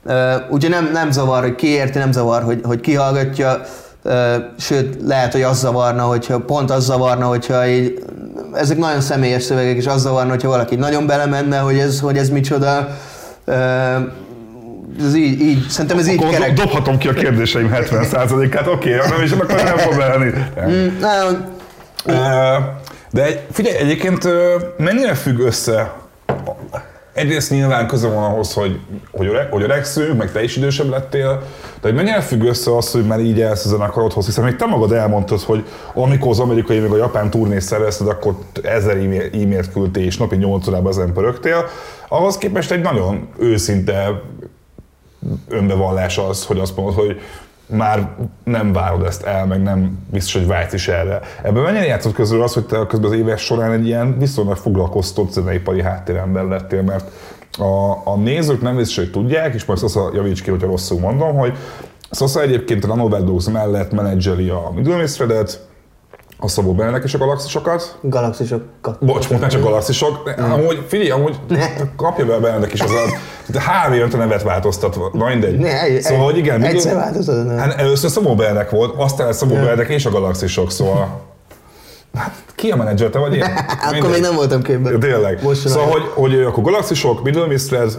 [0.05, 0.13] Uh,
[0.49, 3.61] úgyhogy nem, nem zavar, hogy ki érti, nem zavar, hogy, hogy ki hallgatja,
[4.03, 4.13] uh,
[4.57, 8.03] sőt, lehet, hogy az zavarna, hogyha pont az zavarna, hogyha így,
[8.53, 12.29] ezek nagyon személyes szövegek, és az zavarna, hogyha valaki nagyon belemenne, hogy ez, hogy ez
[12.29, 12.87] micsoda.
[13.47, 13.55] Uh,
[14.99, 16.53] ez így, így, szerintem ez így Akkor kerek.
[16.53, 19.93] dobhatom ki a kérdéseim 70%-át, oké, okay, nem is akkor nem fog.
[20.67, 22.77] Mm, nem,
[23.11, 24.27] De figyelj, egyébként
[24.77, 25.93] mennyire függ össze
[27.13, 28.79] Egyrészt nyilván köze van ahhoz, hogy,
[29.11, 31.41] hogy, öreg, hogy öregszünk, meg te is idősebb lettél,
[31.81, 34.65] de hogy mennyire függ össze az, hogy már így elsz a zenekarodhoz, hiszen még te
[34.65, 39.71] magad elmondtad, hogy amikor az amerikai meg a japán turnét szervezted, akkor ezer e-mail- e-mailt
[39.71, 41.65] küldtél és napi 8 órában ezen pörögtél.
[42.07, 44.21] Ahhoz képest egy nagyon őszinte
[45.47, 47.21] önbevallás az, hogy azt mondod, hogy
[47.65, 51.19] már nem várod ezt el, meg nem biztos, hogy vágysz is erre.
[51.43, 55.31] Ebben mennyire játszott közül az, hogy te közben az éves során egy ilyen viszonylag foglalkoztott
[55.31, 57.11] zeneipari háttérember lettél, mert
[57.57, 61.35] a, a nézők nem biztos, hogy tudják, és majd Szosza javíts ki, hogyha rosszul mondom,
[61.35, 61.53] hogy
[62.09, 65.67] Szosza egyébként a Nanoverdox mellett menedzseli a Middle Mistredet,
[66.37, 67.97] a Szabó Benedek és a galaxisokat.
[68.01, 69.05] galaxisokat.
[69.05, 70.33] Bocs, nem csak galaxisok.
[70.37, 71.39] Amúgy, figyelj, amúgy
[71.95, 72.91] kapja be a Benedek is az
[73.59, 75.09] három évente nevet változtatva.
[75.13, 75.57] Na mindegy.
[75.57, 76.63] Ne, szóval, hogy igen.
[76.63, 77.63] egyszer Middle- változtatod nevet.
[77.63, 81.21] Hát először Szabó Benedek volt, aztán Szabó Benedek és a galaxisok, szóval...
[82.17, 83.43] Hát ki a menedzser, te vagy én?
[83.91, 84.99] Akkor még nem voltam képben.
[84.99, 85.39] Tényleg.
[85.43, 87.91] Most szóval, hogy, hogy akkor galaxisok, Middle Mistred,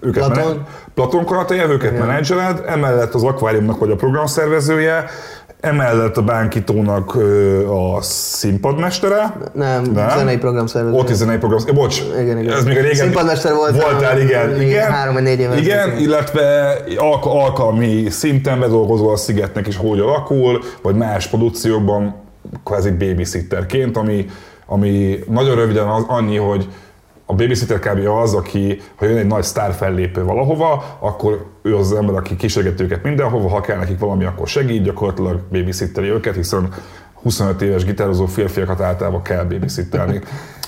[0.00, 0.42] őket Platon.
[0.42, 2.06] Platon, Platon karatéje, őket Igen.
[2.06, 5.04] menedzseled, emellett az akváriumnak vagy a programszervezője,
[5.64, 10.08] emellett a bánkitónak ö, a színpadmestere, Nem, Nem?
[10.18, 10.96] zenei programszervező.
[10.96, 12.52] ott is zenei program, eh, bocs, Igen, igen.
[12.52, 12.94] ez még a régen...
[12.94, 14.60] Színpadmester voltam, Voltál, igen.
[14.62, 16.00] igen három vagy négy éven Igen, ezelőtt.
[16.00, 22.14] illetve alk- alkalmi szinten bedolgozol a Szigetnek is, hogy alakul, vagy más produkciókban
[22.64, 24.26] kvázi babysitterként, ami,
[24.66, 26.68] ami nagyon röviden az annyi, hogy
[27.26, 28.06] a babysitter kb.
[28.06, 32.36] az, aki, ha jön egy nagy sztár fellépő valahova, akkor ő az az ember, aki
[32.36, 36.68] kísérgeti őket mindenhova, ha kell nekik valami, akkor segít, gyakorlatilag babysitteri őket, hiszen
[37.22, 40.20] 25 éves gitározó férfiakat általában kell babysittelni.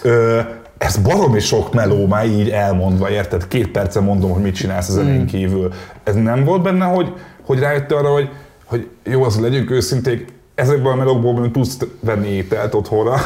[0.03, 0.40] Ö,
[0.79, 3.49] ez baromi sok meló már így elmondva, érted?
[3.49, 5.73] Két percen mondom, hogy mit csinálsz a zenén kívül.
[6.05, 8.29] Ez nem volt benne, hogy, hogy rájöttél arra, hogy,
[8.64, 13.14] hogy jó, az legyünk őszinték, ezekből a melókból tudsz venni ételt otthonra.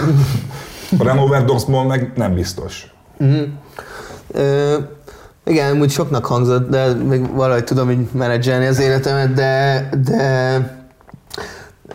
[0.98, 2.94] A Remover Dogsból meg nem biztos.
[4.32, 4.76] Ö,
[5.44, 10.78] igen, úgy soknak hangzott, de még valahogy tudom így menedzselni az életemet, de, de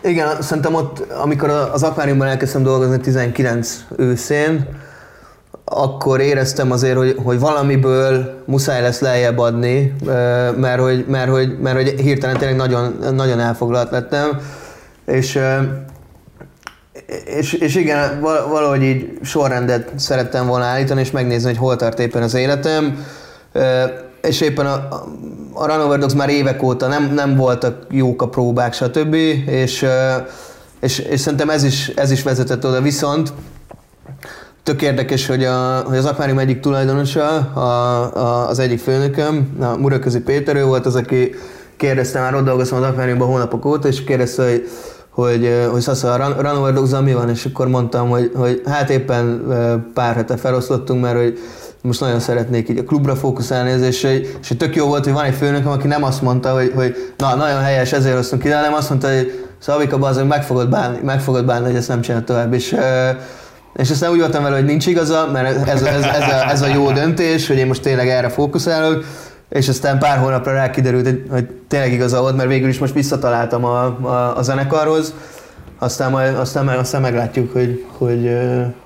[0.02, 4.66] igen, szerintem ott, amikor az akváriumban elkezdtem dolgozni 19 őszén,
[5.64, 9.94] akkor éreztem azért, hogy, hogy valamiből muszáj lesz lejjebb adni,
[10.56, 14.40] mert hogy, mert hogy, mert hogy hirtelen tényleg nagyon, nagyon elfoglalt lettem,
[15.06, 15.38] és
[17.24, 21.98] és, és igen, val- valahogy így sorrendet szerettem volna állítani, és megnézni, hogy hol tart
[21.98, 23.06] éppen az életem.
[24.22, 25.06] És éppen a, a-
[25.52, 29.14] a Run Over Dogs már évek óta nem, nem voltak jók a próbák, stb.
[29.46, 29.86] És,
[30.80, 32.80] és, és szerintem ez is, ez is vezetett oda.
[32.80, 33.32] Viszont
[34.62, 37.60] tök érdekes, hogy, a, hogy az akvárium egyik tulajdonosa, a,
[38.16, 41.34] a, az egyik főnököm, a Muraközi Péter, ő volt az, aki
[41.76, 44.68] kérdezte, már ott dolgoztam az akváriumban hónapok óta, és kérdezte, hogy
[45.16, 48.62] hogy, hogy Szasza, a Run- Run Over Dogs-zal mi van, és akkor mondtam, hogy, hogy
[48.66, 49.46] hát éppen
[49.94, 51.38] pár hete felosztottunk, mert hogy
[51.82, 54.02] most nagyon szeretnék így a klubra fókuszálni, ez, és,
[54.40, 57.34] és tök jó volt, hogy van egy főnököm, aki nem azt mondta, hogy, hogy na,
[57.34, 61.20] nagyon helyes, ezért hoztunk ide, hanem azt mondta, hogy Szavika, bazd, meg fogod bánni, meg
[61.20, 62.52] fogod bánni, hogy ezt nem csinál tovább.
[62.52, 62.76] És,
[63.74, 66.66] és aztán úgy voltam vele, hogy nincs igaza, mert ez, ez, ez, a, ez a
[66.66, 69.04] jó döntés, hogy én most tényleg erre fókuszálok,
[69.48, 73.64] és aztán pár hónapra rá kiderült, hogy, tényleg igaza volt, mert végül is most visszataláltam
[73.64, 75.14] a, a, a zenekarhoz,
[75.78, 78.38] aztán, majd, aztán, meg, aztán meglátjuk, hogy, hogy,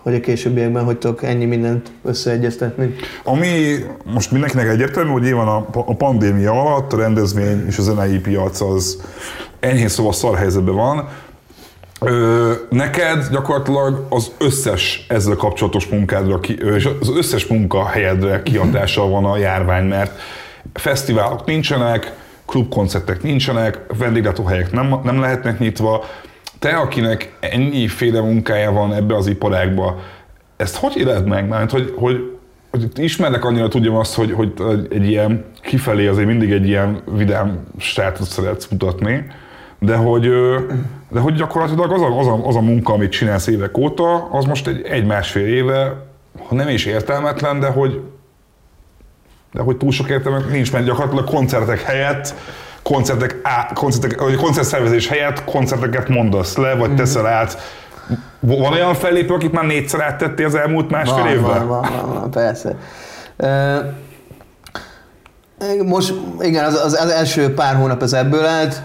[0.02, 2.94] hogy a későbbiekben hogy tudok ennyi mindent összeegyeztetni.
[3.24, 8.18] Ami most mindenkinek egyértelmű, hogy nyilván a, a pandémia alatt a rendezvény és a zenei
[8.18, 9.02] piac az
[9.60, 11.08] enyhén szóval szar helyzetben van.
[12.00, 19.24] Ö, neked gyakorlatilag az összes ezzel kapcsolatos munkádra, ki, és az összes munkahelyedre kihatással van
[19.24, 20.18] a járvány, mert
[20.72, 22.12] fesztiválok nincsenek,
[22.46, 26.04] klubkoncertek nincsenek, vendéglátóhelyek nem, nem lehetnek nyitva.
[26.58, 29.98] Te, akinek ennyiféle munkája van ebbe az iparágba,
[30.56, 31.48] ezt hogy éled meg?
[31.48, 32.38] Mert hogy, hogy,
[32.70, 34.52] hogy ismernek annyira tudjam azt, hogy, hogy
[34.90, 39.26] egy ilyen kifelé azért mindig egy ilyen vidám státuszt szeretsz mutatni,
[39.78, 40.30] de hogy,
[41.08, 44.44] de hogy gyakorlatilag az a, az, a, az a munka, amit csinálsz évek óta, az
[44.44, 46.06] most egy, egy másfél éve,
[46.46, 48.00] ha nem is értelmetlen, de hogy,
[49.52, 52.34] de hogy túl sok értelme nincs, mert gyakorlatilag koncertek helyett
[52.82, 57.58] koncertek, á, koncertek, vagy koncertszervezés helyett koncerteket mondasz le, vagy teszel át.
[58.40, 61.66] Van olyan fellépő, akit már négyszer áttettél az elmúlt másfél Van, évben?
[61.66, 62.76] van, van, van, van, persze.
[65.84, 68.82] Most, igen, az, az, az első pár hónap az ebből állt.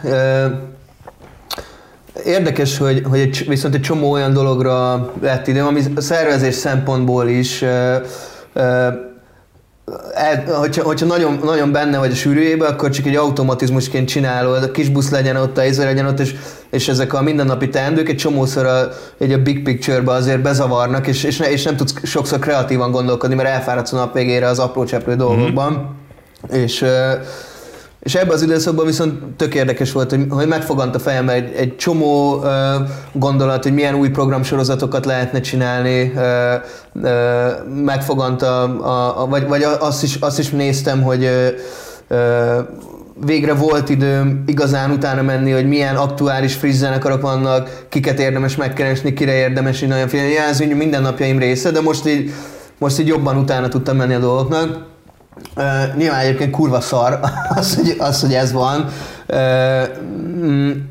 [2.25, 7.27] Érdekes, hogy, hogy egy, viszont egy csomó olyan dologra lett időm, ami a szervezés szempontból
[7.27, 7.63] is
[10.13, 14.71] el, hogyha, hogyha nagyon, nagyon benne vagy a sűrűjébe, akkor csak egy automatizmusként csinálod, a
[14.71, 16.35] kis busz legyen ott, a izé legyen ott, és,
[16.69, 21.23] és ezek a mindennapi teendők egy csomószor a, egy a big picture-be azért bezavarnak, és,
[21.23, 24.85] és, ne, és nem tudsz sokszor kreatívan gondolkodni, mert elfáradsz a nap végére az apró
[24.85, 25.71] cseprő dolgokban.
[25.71, 26.63] Mm-hmm.
[26.63, 26.85] És
[28.05, 31.75] és ebben az időszakban viszont tök érdekes volt, hogy, hogy megfogant a fejembe egy, egy
[31.75, 32.47] csomó uh,
[33.13, 36.23] gondolat, hogy milyen új programsorozatokat lehetne csinálni, uh,
[36.93, 41.29] uh, megfogant a, a, a vagy, vagy azt, is, azt is néztem, hogy
[42.09, 42.59] uh,
[43.25, 49.13] végre volt időm igazán utána menni, hogy milyen aktuális friss zenekarok vannak, kiket érdemes megkeresni,
[49.13, 50.31] kire érdemes így nagyon figyelni.
[50.31, 52.31] Ja, ez minden napjaim része, de most így,
[52.77, 54.93] most így jobban utána tudtam menni a dolgoknak.
[55.57, 57.19] Uh, nyilván egyébként kurva szar
[57.55, 58.85] az, hogy, az, hogy ez van,
[59.27, 59.35] uh,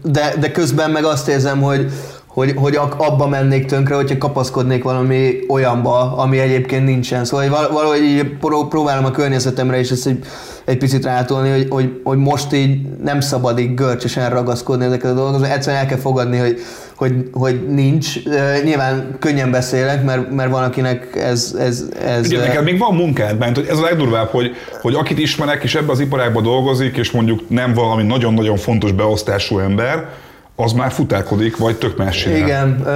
[0.03, 1.93] de, de közben meg azt érzem, hogy,
[2.35, 7.25] hogy, hogy abba mennék tönkre, hogyha kapaszkodnék valami olyanba, ami egyébként nincsen.
[7.25, 10.25] Szóval valahogy így próbálom a környezetemre is ezt egy,
[10.65, 15.15] egy picit rátolni, hogy, hogy, hogy most így nem szabad így görcsösen ragaszkodni ezeket a
[15.15, 16.61] dolgokat, egyszerűen el kell fogadni, hogy,
[16.97, 18.25] hogy, hogy nincs.
[18.65, 21.55] Nyilván könnyen beszélek, mert, mert van, akinek ez...
[21.59, 25.19] ez, ez Ugye, neked még van munkád, mert hogy ez a legdurvább, hogy, hogy akit
[25.19, 30.09] ismerek, és ebbe az iparágban dolgozik, és mondjuk nem valami nagyon-nagyon fontos beosztású ember,
[30.57, 32.39] az már futálkodik, vagy tök más csinál.
[32.39, 32.87] Igen,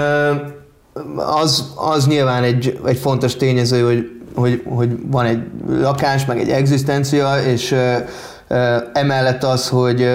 [1.16, 5.40] az, az nyilván egy, egy fontos tényező, hogy, hogy, hogy van egy
[5.80, 7.74] lakás, meg egy egzisztencia, és
[8.92, 10.08] emellett az, hogy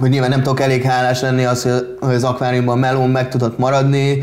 [0.00, 1.68] hogy nyilván nem tudok elég hálás lenni az,
[2.00, 4.22] hogy az akváriumban melón meg tudott maradni.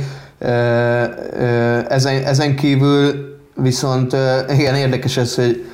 [1.89, 4.15] Ezen, ezen kívül viszont
[4.57, 5.65] igen érdekes ez, hogy,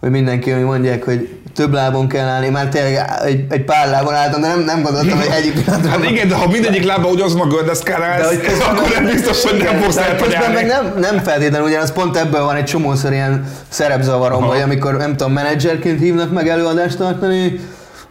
[0.00, 4.14] hogy mindenki hogy mondják, hogy több lábon kell állni, már tényleg egy, egy pár lábon
[4.14, 5.90] álltam, de nem, nem gondoltam, hogy egyik pillanatra.
[5.90, 8.36] Hát igen, de ha mindegyik lába ugyanazon a gördeszkára állsz,
[8.70, 10.54] akkor nem biztos, hogy nem fogsz eltagyálni.
[10.54, 15.16] meg nem, nem feltétlenül, ugyanaz pont ebből van egy csomószor ilyen szerepzavarom, hogy amikor nem
[15.16, 17.60] tudom, menedzserként hívnak meg előadást tartani,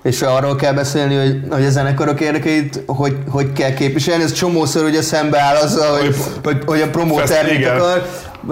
[0.04, 4.24] és arról kell beszélni, hogy, hogy a zenekarok érdekeit hogy, hogy kell képviselni.
[4.24, 8.06] Ez csomószor ugye szembeáll azzal, hogy, hogy, hogy a promóter mit akar.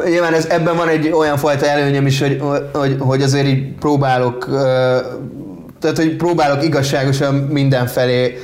[0.06, 2.42] Nyilván ez, ebben van egy olyan fajta előnyem is, hogy,
[2.74, 4.50] hogy, hogy azért így próbálok
[5.80, 8.38] tehát, hogy próbálok igazságosan mindenfelé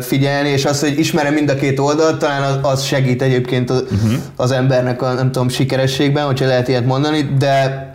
[0.00, 3.82] figyelni, és az, hogy ismerem mind a két oldalt, talán az, az segít egyébként az,
[3.82, 4.12] uh-huh.
[4.36, 7.86] az embernek a, nem tudom, sikerességben, hogyha lehet ilyet mondani, de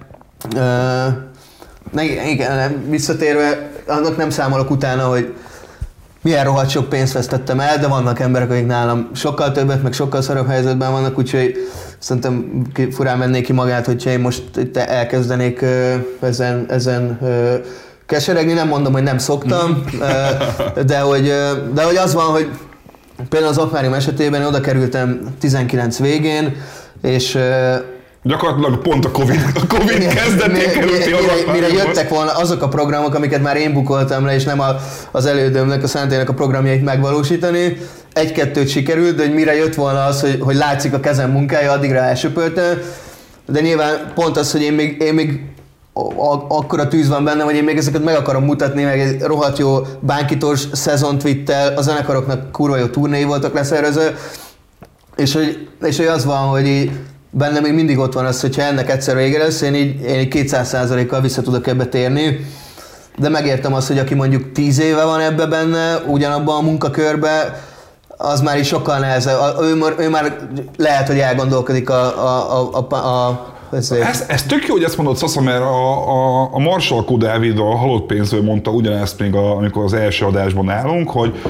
[2.32, 5.34] igen, visszatérve, annak nem számolok utána, hogy
[6.22, 10.22] milyen rohadt sok pénzt vesztettem el, de vannak emberek, akik nálam sokkal többet, meg sokkal
[10.22, 11.56] szarabb helyzetben vannak, úgyhogy
[12.00, 15.66] szerintem furán mennék ki magát, hogyha én most itt elkezdenék
[16.22, 17.20] ezen, ezen
[18.06, 19.84] keseregni, nem mondom, hogy nem szoktam,
[20.86, 21.34] de hogy,
[21.74, 22.50] de hogy az van, hogy
[23.30, 26.56] például az akvárium esetében oda kerültem 19 végén,
[27.02, 27.38] és
[28.26, 32.68] Gyakorlatilag pont a Covid, a COVID mire, kezdetén kerülti mire, mire, jöttek volna azok a
[32.68, 34.76] programok, amiket már én bukoltam le, és nem a,
[35.12, 37.78] az elődömnek, a Szentének a programjait megvalósítani,
[38.14, 42.00] egy-kettőt sikerült, de hogy mire jött volna az, hogy, hogy látszik a kezem munkája, addigra
[42.00, 42.78] elsöpölte.
[43.46, 45.42] De nyilván pont az, hogy én még, én még
[46.48, 49.58] akkor a tűz van benne, hogy én még ezeket meg akarom mutatni, meg egy rohadt
[49.58, 54.16] jó bánkitós szezont vitt el, a zenekaroknak kurva jó turnéi voltak leszervező,
[55.16, 56.92] és hogy, és hogy az van, hogy így,
[57.36, 60.34] benne még mindig ott van az, hogyha ennek egyszer vége lesz, én így, én így
[60.36, 62.46] 200%-kal vissza tudok ebbe térni,
[63.18, 67.64] de megértem azt, hogy aki mondjuk 10 éve van ebbe benne, ugyanabban a munkakörbe,
[68.18, 69.38] az már is sokkal nehezebb.
[69.62, 74.74] Ő, ő már lehet, hogy elgondolkodik a, a, a, a, a ez, ez tök jó,
[74.74, 77.18] hogy ezt mondod, Szasza, mert a, a, a Marshall Q.
[77.18, 81.42] David a halott pénzről mondta ugyanezt még, a, amikor az első adásban állunk, hogy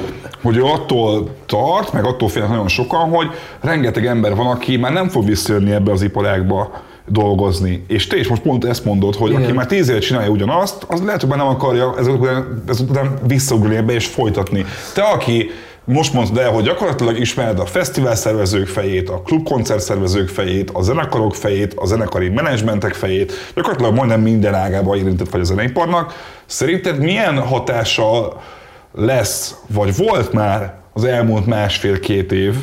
[0.42, 3.28] hogy ő attól tart, meg attól félnek nagyon sokan, hogy
[3.62, 7.84] rengeteg ember van, aki már nem fog visszajönni ebbe az iparágba dolgozni.
[7.88, 9.44] És te is most pont ezt mondod, hogy Igen.
[9.44, 13.76] aki már tíz évet csinálja ugyanazt, az lehet, hogy már nem akarja ezután, ezután visszaugrani
[13.76, 14.66] ebbe és folytatni.
[14.94, 15.50] Te, aki
[15.86, 20.82] most mondod el, hogy gyakorlatilag ismered a fesztivál szervezők fejét, a klubkoncert szervezők fejét, a
[20.82, 26.14] zenekarok fejét, a zenekari menedzsmentek fejét, gyakorlatilag majdnem minden ágában érintett vagy a zeneiparnak.
[26.46, 28.42] Szerinted milyen hatással
[28.94, 32.56] lesz, vagy volt már az elmúlt másfél-két év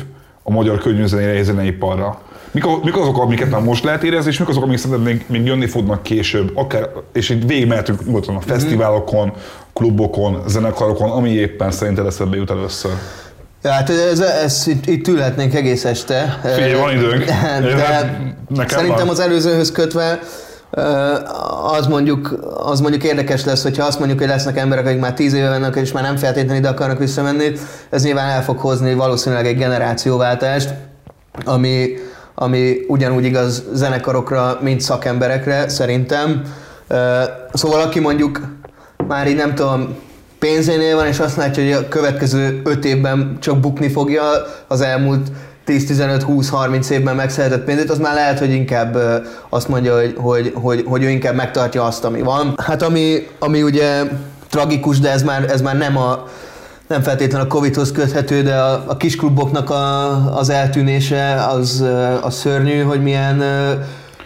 [0.43, 2.21] a magyar könnyűzenére zeneiparra?
[2.51, 5.45] Mik, mik azok, amiket már most lehet érezni, és mik azok, amik szerintem még, még
[5.45, 9.33] jönni fognak később, akár, és így végigmehetünk nyugodtan a fesztiválokon,
[9.73, 12.91] klubokon, zenekarokon, ami éppen szerinted eszedbe jut először.
[13.63, 16.39] Ja, hát ez, ez, itt, itt ülhetnénk egész este.
[16.43, 17.25] Figyelj, van időnk.
[17.25, 19.09] De, de szerintem van.
[19.09, 20.19] az előzőhöz kötve
[21.77, 25.33] az mondjuk, az mondjuk érdekes lesz, hogyha azt mondjuk, hogy lesznek emberek, akik már tíz
[25.33, 27.51] éve vannak, és már nem feltétlenül ide akarnak visszamenni,
[27.89, 30.73] ez nyilván el fog hozni valószínűleg egy generációváltást,
[31.45, 31.93] ami,
[32.35, 36.41] ami ugyanúgy igaz zenekarokra, mint szakemberekre, szerintem.
[37.53, 38.41] Szóval aki mondjuk
[39.11, 39.95] már így nem tudom,
[40.39, 44.23] pénzénél van, és azt látja, hogy a következő öt évben csak bukni fogja
[44.67, 45.27] az elmúlt
[45.67, 48.97] 10-15-20-30 évben megszerzett pénzét, az már lehet, hogy inkább
[49.49, 52.53] azt mondja, hogy, hogy, hogy, hogy ő inkább megtartja azt, ami van.
[52.57, 54.03] Hát ami, ami ugye
[54.49, 56.27] tragikus, de ez már, ez már nem a
[56.87, 61.85] nem feltétlenül a Covid-hoz köthető, de a, a kiskluboknak a, az eltűnése az,
[62.21, 63.43] az szörnyű, hogy milyen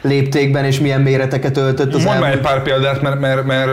[0.07, 3.69] léptékben és milyen méreteket öltött az Mondj egy pár példát, mert, mert, mert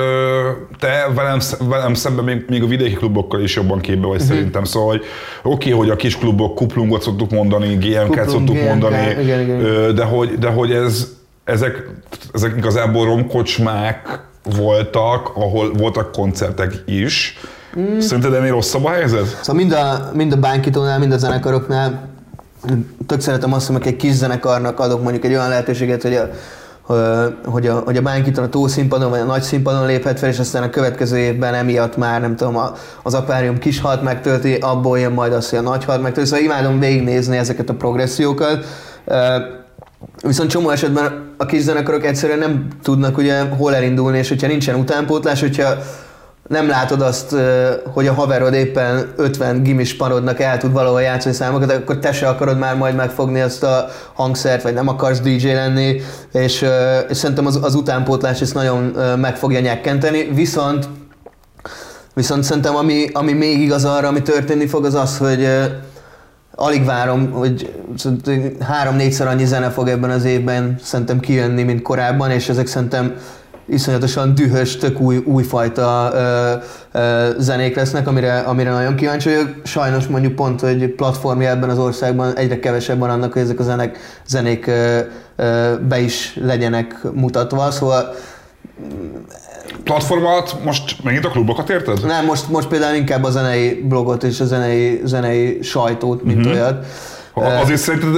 [0.79, 4.37] te velem, velem szemben még, még a vidéki klubokkal is jobban képbe vagy uh-huh.
[4.37, 4.65] szerintem.
[4.65, 5.05] Szóval, hogy
[5.43, 9.95] oké, okay, hogy a kis klubok kuplungot szoktuk mondani, GMK-t szoktuk GMK, mondani, igen, igen.
[9.95, 11.09] De, hogy, de hogy ez,
[11.45, 11.89] ezek,
[12.33, 14.21] ezek igazából romkocsmák
[14.57, 17.39] voltak, ahol voltak koncertek is.
[17.79, 17.99] Mm.
[17.99, 19.27] Szerinted ennél rosszabb a helyzet?
[19.27, 22.12] Szóval mind a, mind a bánkitónál, mind a zenekaroknál
[23.07, 26.29] tök szeretem azt, hogy egy kis zenekarnak adok mondjuk egy olyan lehetőséget, hogy a,
[27.45, 30.63] hogy a, hogy a bánkiton a túlszínpadon vagy a nagy színpadon léphet fel, és aztán
[30.63, 32.59] a következő évben emiatt már nem tudom,
[33.03, 36.29] az akvárium kis halt megtölti, abból jön majd az, hogy a nagy halt megtölti.
[36.29, 38.65] Szóval imádom végignézni ezeket a progressziókat.
[40.23, 44.75] Viszont csomó esetben a kis zenekarok egyszerűen nem tudnak ugye hol elindulni, és hogyha nincsen
[44.75, 45.77] utánpótlás, hogyha
[46.53, 47.37] nem látod azt,
[47.93, 52.29] hogy a haverod éppen 50 gimis parodnak el tud valahol játszani számokat, akkor te se
[52.29, 56.01] akarod már majd megfogni azt a hangszert, vagy nem akarsz DJ lenni,
[56.33, 56.67] és,
[57.09, 58.83] és szerintem az, az utánpótlás ezt nagyon
[59.19, 60.89] meg fogja nyekkenteni, viszont
[62.15, 65.49] Viszont szerintem ami, ami még igaz arra, ami történni fog, az az, hogy
[66.55, 67.75] alig várom, hogy
[68.61, 73.15] három-négyszer annyi zene fog ebben az évben szerintem kijönni, mint korábban, és ezek szerintem
[73.67, 76.53] iszonyatosan dühös, tök új, újfajta ö,
[76.99, 79.49] ö, zenék lesznek, amire, amire nagyon kíváncsi vagyok.
[79.65, 83.63] Sajnos mondjuk pont, hogy platformja ebben az országban egyre kevesebb van annak, hogy ezek a
[83.63, 84.99] zenek, zenék ö,
[85.37, 88.15] ö, be is legyenek mutatva, szóval
[89.85, 92.07] platformat, most megint a klubokat érted?
[92.07, 96.51] Nem, most, most például inkább a zenei blogot és a zenei, zenei sajtót, mint mm-hmm.
[96.51, 96.87] olyat.
[97.35, 98.15] Azért szerinted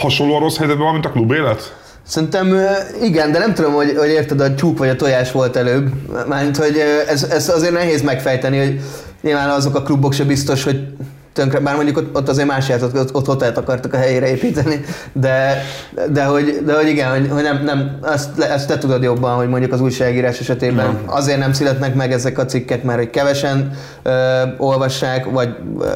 [0.00, 1.83] hasonló a rossz helyzetben van, mint a klub élet?
[2.06, 2.56] Szerintem
[3.02, 5.90] igen, de nem tudom, hogy, hogy érted, a tyúk vagy a tojás volt előbb.
[6.28, 6.76] Mármint, hogy
[7.08, 8.80] ez, ez azért nehéz megfejteni, hogy
[9.22, 10.86] nyilván azok a klubok se biztos, hogy
[11.34, 14.80] tönkre, bár mondjuk ott, ott azért más játszott, ott, ott hotelt akartak a helyére építeni,
[15.12, 15.64] de,
[16.08, 19.48] de, hogy, de hogy igen, hogy, hogy nem, nem ezt, ezt te tudod jobban, hogy
[19.48, 21.02] mondjuk az újságírás esetében nem.
[21.06, 23.70] azért nem születnek meg ezek a cikkek, mert hogy kevesen
[24.02, 25.48] ö, olvassák, vagy
[25.80, 25.86] ö,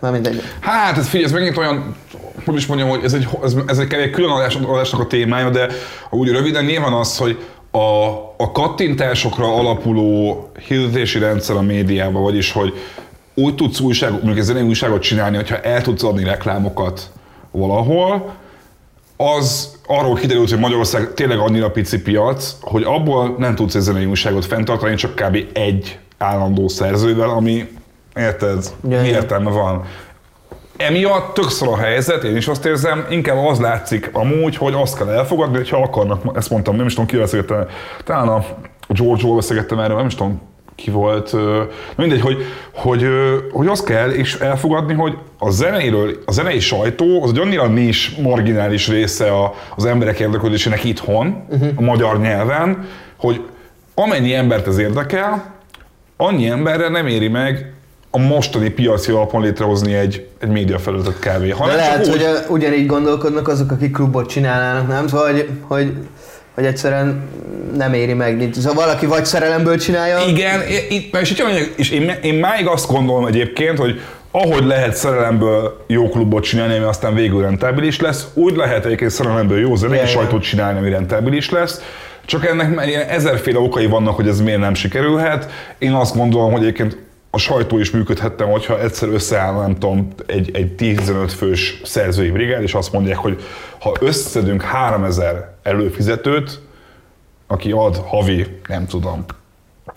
[0.00, 0.42] már mindegy.
[0.60, 1.94] Hát ez figyelj, ez megint olyan,
[2.44, 5.68] hogy is mondjam, hogy ez egy, ez, ez egy, egy külön adásnak a témája, de
[6.10, 7.38] úgy röviden nyilván az, hogy
[7.70, 8.06] a,
[8.36, 12.72] a kattintásokra alapuló hirdetési rendszer a médiában, vagyis hogy
[13.34, 17.10] úgy tudsz újságot, mondjuk egy zenei újságot csinálni, hogyha el tudsz adni reklámokat
[17.50, 18.32] valahol,
[19.16, 24.04] az arról kiderült, hogy Magyarország tényleg annyira pici piac, hogy abból nem tudsz egy zenei
[24.04, 25.38] újságot fenntartani, csak kb.
[25.52, 27.68] egy állandó szerzővel, ami
[28.16, 29.84] érted, ja, mi értelme van.
[30.76, 35.08] Emiatt többször a helyzet, én is azt érzem, inkább az látszik amúgy, hogy azt kell
[35.08, 37.66] elfogadni, hogyha akarnak, ezt mondtam, nem is tudom, ki beszélgettem,
[38.04, 38.44] talán a
[38.88, 40.40] George-ról beszélgettem erről, nem is tudom,
[40.74, 41.34] ki volt,
[41.96, 42.36] mindegy, hogy,
[42.74, 43.06] hogy,
[43.52, 48.16] hogy azt kell és elfogadni, hogy a zeneiről, a zenei sajtó az egy annyira nis,
[48.22, 51.68] marginális része a, az emberek érdeklődésének itthon, uh-huh.
[51.74, 53.40] a magyar nyelven, hogy
[53.94, 55.52] amennyi embert ez érdekel,
[56.16, 57.72] annyi emberre nem éri meg
[58.10, 61.48] a mostani piaci alapon létrehozni egy, egy médiafelületet kávé.
[61.48, 62.10] De lehet, úgy...
[62.10, 65.06] hogy ugyanígy gondolkodnak azok, akik klubot csinálnának, nem?
[65.06, 65.92] Szóval, hogy, hogy
[66.54, 67.28] hogy egyszerűen
[67.76, 68.48] nem éri meg.
[68.52, 70.18] Szóval valaki vagy szerelemből csinálja.
[70.28, 71.34] Igen, itt, és,
[71.76, 74.00] és én, én máig azt gondolom egyébként, hogy
[74.30, 79.58] ahogy lehet szerelemből jó klubot csinálni, ami aztán végül rentábilis lesz, úgy lehet egyébként szerelemből
[79.58, 81.80] jó zenei yeah, sajtót csinálni, ami rentábilis lesz.
[82.24, 85.50] Csak ennek ezerféle okai vannak, hogy ez miért nem sikerülhet.
[85.78, 86.96] Én azt gondolom, hogy egyébként
[87.34, 92.62] a sajtó is működhettem, hogyha egyszer összeáll, nem tudom, egy, egy 15 fős szerzői brigád,
[92.62, 93.42] és azt mondják, hogy
[93.78, 96.60] ha összedünk 3000 előfizetőt,
[97.46, 99.24] aki ad havi, nem tudom,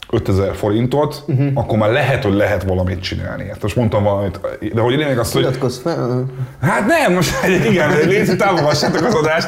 [0.09, 1.47] 5000 forintot, uh-huh.
[1.53, 3.47] akkor már lehet, hogy lehet valamit csinálni.
[3.47, 4.39] Hát most mondtam valamit,
[4.73, 5.57] de hogy lényeg azt, hogy...
[5.83, 6.25] fel.
[6.61, 7.33] Hát nem, most
[7.69, 9.47] igen, légy támogassátok az adást.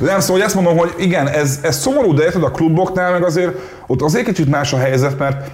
[0.00, 3.12] De nem, szóval hogy ezt mondom, hogy igen, ez, ez szomorú, de érted a kluboknál
[3.12, 5.50] meg azért, ott azért kicsit más a helyzet, mert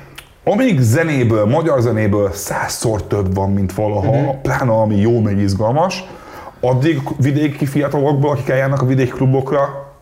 [0.52, 4.40] amíg zenéből, magyar zenéből százszor több van, mint valaha, uh-huh.
[4.42, 6.04] pláne ami jó, meg izgalmas,
[6.60, 9.92] addig vidéki fiatalokból, akik eljárnak a vidéki klubokra,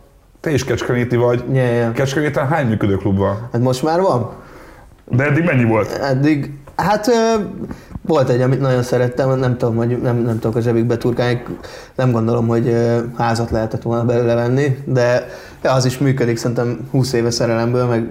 [0.41, 1.45] te is kecskeméti vagy.
[1.53, 1.93] Yeah, yeah.
[1.93, 3.49] Kecskeméten hány működő klub van?
[3.53, 4.33] Hát most már van.
[5.05, 5.93] De eddig mennyi volt?
[5.93, 7.11] Eddig, hát
[8.07, 11.43] Volt egy, amit nagyon szerettem, nem tudom, hogy nem, nem tudok a zsebikbe turkálni,
[11.95, 12.77] nem gondolom, hogy
[13.17, 15.27] házat lehetett volna belőle venni, de
[15.63, 18.11] az is működik, szerintem 20 éve szerelemből, meg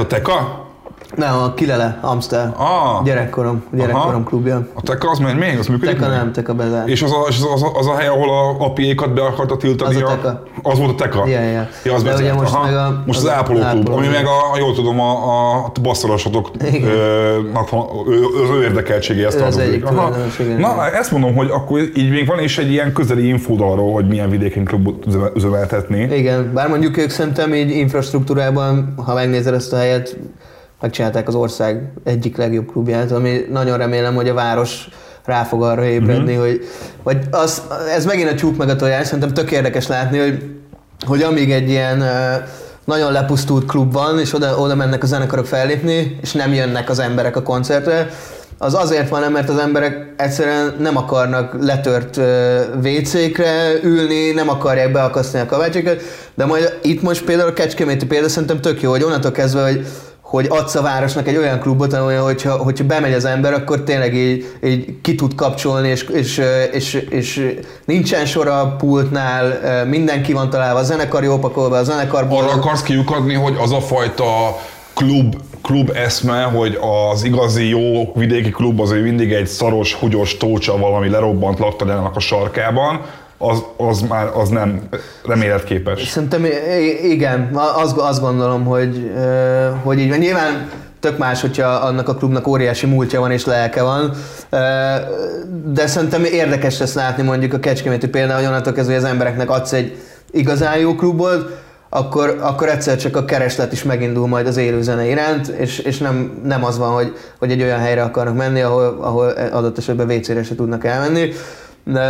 [0.00, 0.67] A Teka?
[1.16, 4.22] Nem, a Kilele, Amstel, Ah, gyerekkorom, gyerekkorom Aha.
[4.22, 4.66] klubja.
[4.74, 5.58] a Teka az megy még?
[5.58, 6.18] Az működik Teka még?
[6.18, 6.88] nem, Teka bezár.
[6.88, 9.94] És az a, az, az, az a hely, ahol a apiékat be akarta tiltani?
[10.02, 10.42] Az a Teka.
[10.62, 11.26] Az volt a Teka?
[11.26, 11.68] Ja, ja, ja.
[11.84, 12.64] Ja, az De ugye most Aha.
[12.64, 14.10] meg a- most az, az Ápoló klub, ami igen.
[14.22, 16.90] meg a, jól tudom, a, a basszorosotok Igen.
[18.42, 19.62] az ő érdekeltségé ezt az tartozik.
[19.66, 19.76] egyik
[20.40, 20.94] igen, Na, igen.
[21.00, 24.30] ezt mondom, hogy akkor így még van is egy ilyen közeli infód arról, hogy milyen
[24.30, 26.00] vidéken klubot üzeme- üzemeltetni.
[26.12, 30.16] Igen, bár mondjuk ők szerintem így infrastruktúrában, ha megnézed ezt a helyet,
[30.80, 34.88] megcsinálták az ország egyik legjobb klubját, ami nagyon remélem, hogy a város
[35.24, 36.40] rá fog arra ébredni, Mhm.
[36.42, 36.60] hogy
[37.02, 37.62] vagy az,
[37.94, 40.50] ez megint a tyúk meg a tojás, szerintem tök érdekes látni, hogy,
[41.06, 42.04] hogy amíg egy ilyen
[42.84, 46.98] nagyon lepusztult klub van, és oda, oda mennek a zenekarok fellépni, és nem jönnek az
[46.98, 48.08] emberek a koncertre,
[48.60, 54.92] az azért van, mert az emberek egyszerűen nem akarnak letört ö, WC-kre ülni, nem akarják
[54.92, 56.02] beakasztani a kavácsokat,
[56.34, 59.86] de majd itt most például a Kecskeméti példa szerintem tök jó, hogy onnantól kezdve, hogy
[60.28, 64.14] hogy adsz a városnak egy olyan klubot, ahol, hogyha, hogyha bemegy az ember, akkor tényleg
[64.14, 70.50] így, így ki tud kapcsolni, és, és, és, és nincsen sor a pultnál, mindenki van
[70.50, 72.38] találva, a zenekar jó pakolva, a zenekarból...
[72.38, 74.56] Arra akarsz kiukadni, hogy az a fajta
[74.94, 76.78] klub, klub eszme, hogy
[77.12, 82.16] az igazi jó vidéki klub az hogy mindig egy szaros, húgyos tócsa valami lerobbant laktanyának
[82.16, 83.00] a sarkában,
[83.38, 84.88] az, az már az nem
[85.24, 86.08] nem életképes.
[86.08, 86.46] Szerintem
[87.02, 89.12] igen, azt, azt gondolom, hogy,
[89.82, 90.18] hogy így van.
[90.18, 90.70] Nyilván
[91.00, 94.12] tök más, hogyha annak a klubnak óriási múltja van és lelke van,
[95.64, 99.50] de szerintem érdekes lesz látni mondjuk a Kecskeméti például, hogy onnantól kezdve hogy az embereknek
[99.50, 99.96] adsz egy
[100.30, 105.06] igazán jó klubot, akkor, akkor egyszer csak a kereslet is megindul majd az élő zene
[105.06, 108.98] iránt, és, és nem, nem az van, hogy, hogy egy olyan helyre akarnak menni, ahol,
[109.00, 111.32] ahol adott esetben WC-re se tudnak elmenni.
[111.84, 112.00] De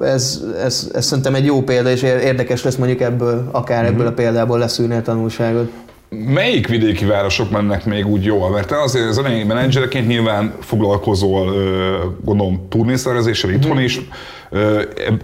[0.00, 4.12] ez, ez, ez szerintem egy jó példa, és érdekes lesz mondjuk ebből, akár ebből a
[4.12, 5.70] példából leszűrni a tanulságot.
[6.08, 8.50] Melyik vidéki városok mennek még úgy jól?
[8.50, 11.52] Mert te azért zenei menedzsereként nyilván foglalkozol,
[12.24, 14.00] gondolom, turnészervezéssel itthon is.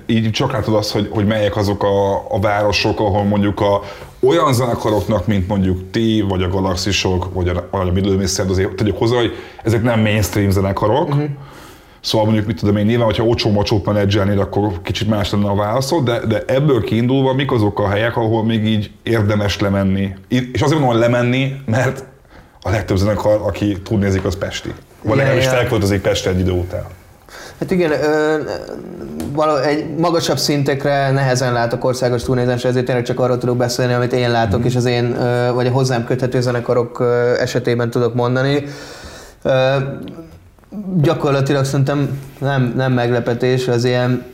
[0.07, 3.81] Így csak látod azt, hogy, hogy melyek azok a, a városok, ahol mondjuk a,
[4.21, 8.45] olyan zenekaroknak, mint mondjuk ti, vagy a Galaxisok, vagy a, vagy a Mr.
[8.49, 9.33] azért tegyük hozzá, hogy
[9.63, 11.29] ezek nem mainstream zenekarok, uh-huh.
[12.07, 15.55] Szóval mondjuk, mit tudom én, nyilván, hogyha ocsó macsót menedzselnéd, akkor kicsit más lenne a
[15.55, 20.15] válaszod, de, de ebből kiindulva mik azok a helyek, ahol még így érdemes lemenni?
[20.29, 22.05] És azért mondom, hogy lemenni, mert
[22.61, 24.69] a legtöbb zenekar, aki turnézik, az Pesti.
[25.03, 25.51] Vagy Ja, legalábbis ja.
[25.51, 26.85] felköltözik Pestre egy idő után.
[27.59, 28.37] Hát igen, ö,
[29.33, 34.13] való, egy magasabb szintekre nehezen látok országos turnézás, ezért tényleg csak arról tudok beszélni, amit
[34.13, 38.65] én látok, és az én, ö, vagy a hozzám köthető zenekarok ö, esetében tudok mondani.
[39.43, 39.77] Ö,
[41.01, 44.25] gyakorlatilag szerintem nem, nem meglepetés, az ilyen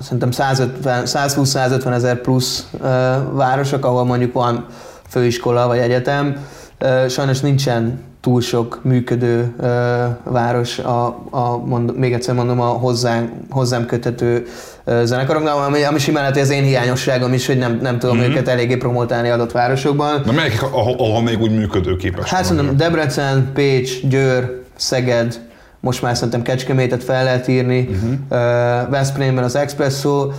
[0.00, 2.86] szerintem 150 120-150 ezer plusz ö,
[3.32, 4.66] városok, ahol mondjuk van
[5.08, 6.36] főiskola vagy egyetem.
[6.78, 12.64] Ö, sajnos nincsen túl sok működő ö, város, a, a, mond, még egyszer mondom, a
[12.66, 14.46] hozzám, hozzám köthető
[14.84, 18.24] ö, zenekaroknál, ami, ami simán lehet, az én hiányosságom is, hogy nem, nem tudom Mhm.
[18.24, 18.34] mm-hmm.
[18.34, 20.22] őket eléggé promotálni adott városokban.
[20.24, 22.30] Na melyik, ahol, ahol még úgy működőképes?
[22.30, 25.40] Hát szerintem Debrecen, Pécs, Győr, Szeged,
[25.80, 28.10] most már szerintem Kecskemétet fel lehet írni, uh-huh.
[28.10, 30.30] uh, Veszprémben az Expresso,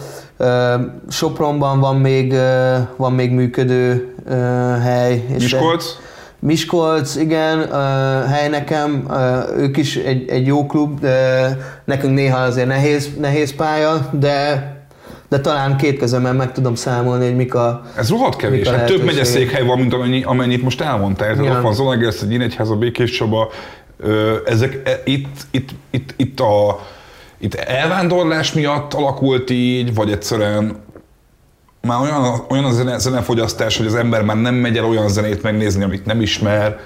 [1.10, 2.34] Sopronban van még,
[2.96, 4.14] van még működő
[4.84, 5.24] hely.
[5.28, 5.86] és- Miskolc?
[6.42, 12.38] Miskolc, igen, uh, hely nekem, uh, ők is egy, egy jó klub, de nekünk néha
[12.40, 14.72] azért nehéz, nehéz pálya, de,
[15.30, 18.68] de talán két kezemben meg tudom számolni, hogy mik a, Ez rohadt kevés.
[18.68, 21.36] Hát több megyeszékhely van, mint amennyi, amennyit most elmondtál.
[21.36, 23.50] Tehát ott van Zalaegersz, egy Nyíregyháza, Békés Csaba.
[24.45, 26.80] Ezek, e, itt, itt, itt, itt, a,
[27.38, 30.78] itt elvándorlás miatt alakult így, vagy egyszerűen
[31.82, 35.43] már olyan, olyan a zene, zenefogyasztás, hogy az ember már nem megy el olyan zenét
[35.43, 36.80] megnézni, amit nem ismer.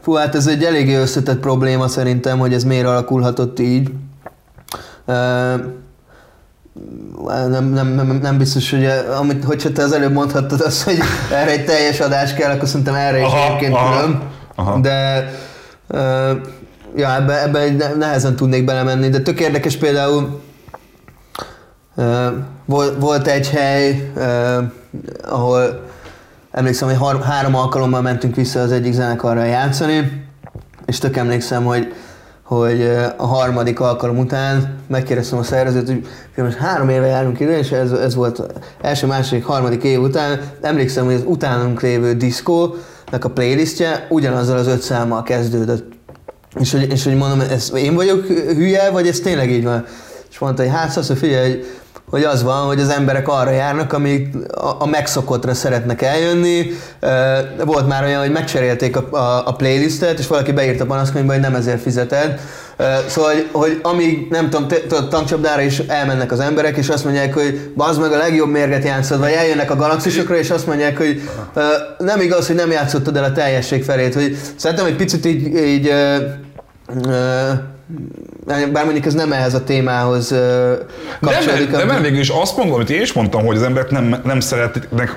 [0.00, 3.90] Fú, hát ez egy eléggé összetett probléma szerintem, hogy ez miért alakulhatott így.
[5.06, 5.54] Ö,
[7.48, 8.84] Nem, nem, nem, nem biztos, hogy
[9.18, 10.98] amit, hogyha te az előbb mondhattad azt, hogy
[11.32, 14.22] erre egy teljes adás kell, akkor szerintem erre is Aha, egyébként aha, külön.
[14.54, 14.78] aha.
[14.80, 15.30] De
[16.96, 20.40] ja, ebbe, ebbe nehezen tudnék belemenni, de tök érdekes például
[22.98, 24.12] volt, egy hely,
[25.22, 25.84] ahol
[26.50, 30.26] emlékszem, hogy három alkalommal mentünk vissza az egyik zenekarral játszani,
[30.86, 31.92] és tök emlékszem, hogy,
[32.42, 32.82] hogy
[33.16, 37.70] a harmadik alkalom után megkérdeztem a szervezőt, hogy "Fiam, most három éve járunk ide, és
[37.70, 38.42] ez, ez volt
[38.80, 40.40] első, második, harmadik év után.
[40.60, 45.92] Emlékszem, hogy az utánunk lévő diszkónak a playlistje ugyanazzal az öt számmal kezdődött.
[46.60, 49.84] És hogy, és hogy mondom, ez én vagyok hülye, vagy ez tényleg így van?
[50.30, 51.66] És mondta, hogy hát azt, hogy figyelj, hogy
[52.10, 54.36] hogy az van, hogy az emberek arra járnak, amik
[54.78, 56.70] a, megszokottra szeretnek eljönni.
[57.64, 61.54] Volt már olyan, hogy megcserélték a, a, a playlistet, és valaki beírta panaszkönyvbe, hogy nem
[61.54, 62.40] ezért fizeted.
[63.08, 64.68] Szóval, hogy, hogy amíg, nem tudom,
[65.08, 69.18] tankcsapdára is elmennek az emberek, és azt mondják, hogy bazd meg a legjobb mérget játszod,
[69.18, 71.28] vagy eljönnek a galaxisokra, és azt mondják, hogy
[71.98, 74.14] nem igaz, hogy nem játszottad el a teljesség felét.
[74.14, 75.92] Hogy szerintem egy picit így, így
[78.72, 80.34] bár mondjuk ez nem ehhez a témához
[81.20, 81.70] kapcsolódik.
[81.70, 84.20] De, de, de végül is azt mondom, amit én is mondtam, hogy az emberek nem,
[84.24, 85.16] nem szeretnek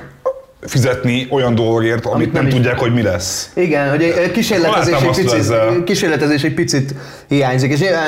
[0.61, 3.49] fizetni olyan dolgokért, amit, amit nem, nem tudják, hogy mi lesz.
[3.53, 6.93] Igen, hogy a kísérletezés egy, picit, kísérletezés egy picit
[7.27, 7.71] hiányzik.
[7.71, 8.05] És nyilván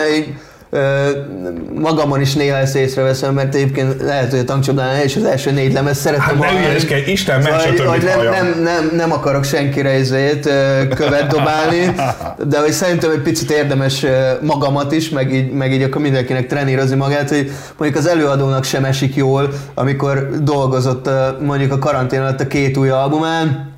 [1.74, 5.74] magamon is néha ezt észreveszem, mert egyébként lehet, hogy a tankcsapdánál is az első négy
[5.74, 10.43] lemez szeretem hát ne Isten szóval, hogy, hogy nem, nem, nem, nem, akarok senkire ezért
[10.95, 11.95] követ dobálni,
[12.47, 14.05] de hogy szerintem egy picit érdemes
[14.41, 18.86] magamat is, meg így, meg így akkor mindenkinek trenírozni magát, hogy mondjuk az előadónak sem
[18.86, 21.09] esik jól, amikor dolgozott
[21.41, 23.74] mondjuk a karantén alatt a két új albumán,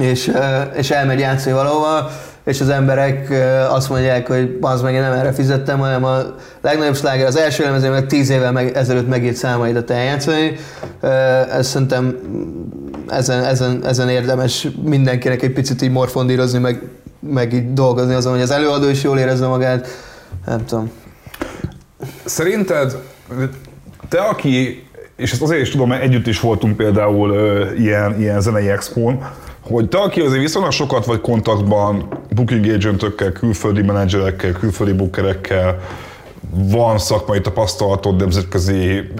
[0.00, 0.30] és,
[0.76, 2.10] és elmegy játszani valahova,
[2.48, 3.32] és az emberek
[3.70, 6.18] azt mondják, hogy az meg én nem erre fizettem, hanem a
[6.60, 10.56] legnagyobb sláger az első lemezén, meg tíz évvel meg, ezelőtt megírt számaidat eljátszani.
[11.50, 12.16] Ez szerintem
[13.08, 16.82] ezen, ezen, ezen érdemes mindenkinek egy picit így morfondírozni, meg,
[17.20, 19.88] meg így dolgozni azon, hogy az előadó is jól érezze magát.
[20.46, 20.90] Nem tudom.
[22.24, 22.96] Szerinted
[24.08, 24.86] te, aki,
[25.16, 29.24] és ezt azért is tudom, mert együtt is voltunk például ö, ilyen, ilyen zenei expón,
[29.68, 35.80] hogy te, aki azért viszonylag sokat vagy kontaktban booking agentökkel, külföldi menedzserekkel, külföldi bookerekkel,
[36.50, 39.12] van szakmai tapasztalatod nemzetközi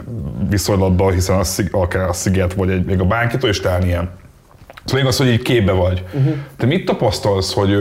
[0.49, 4.11] viszonylatban, hiszen a, akár a Sziget, vagy egy, még a bánkitól is talán ilyen.
[4.85, 6.05] Szóval az, hogy így képbe vagy.
[6.13, 6.35] Uh-huh.
[6.57, 7.77] Te mit tapasztalsz, hogy,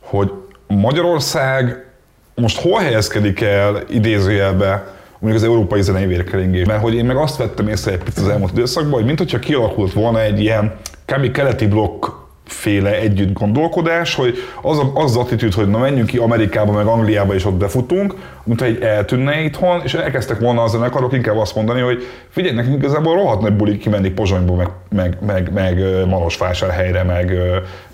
[0.00, 0.30] hogy
[0.66, 1.86] Magyarország
[2.34, 6.66] most hol helyezkedik el idézőjelbe mondjuk az európai zenei vérkeringés?
[6.66, 9.92] Mert hogy én meg azt vettem észre egy picit az elmúlt időszakban, hogy mintha kialakult
[9.92, 10.74] volna egy ilyen
[11.08, 11.30] kb.
[11.30, 12.06] keleti blokk
[12.44, 16.86] féle együtt gondolkodás, hogy az, a, az az attitűd, hogy na menjünk ki Amerikába, meg
[16.86, 21.54] Angliába, és ott befutunk, mint egy eltűnne itthon, és elkezdtek volna a zenekarok inkább azt
[21.54, 27.02] mondani, hogy figyelj, nekünk igazából rohadt nagy buli kimenni Pozsonyba, meg, meg, meg, meg Marosvásárhelyre,
[27.02, 27.32] meg,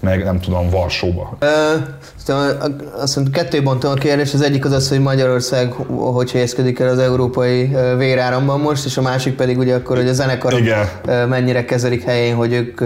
[0.01, 1.37] meg nem tudom, Varsóba.
[2.29, 4.35] Azt mondom, kettő bontom a kérdés.
[4.35, 9.03] Az egyik az az, hogy Magyarország hogy helyezkedik el az európai véráramban most, és a
[9.03, 10.89] másik pedig ugye akkor, hogy a zenekarok Igen.
[11.29, 12.81] mennyire kezelik helyén, hogy ők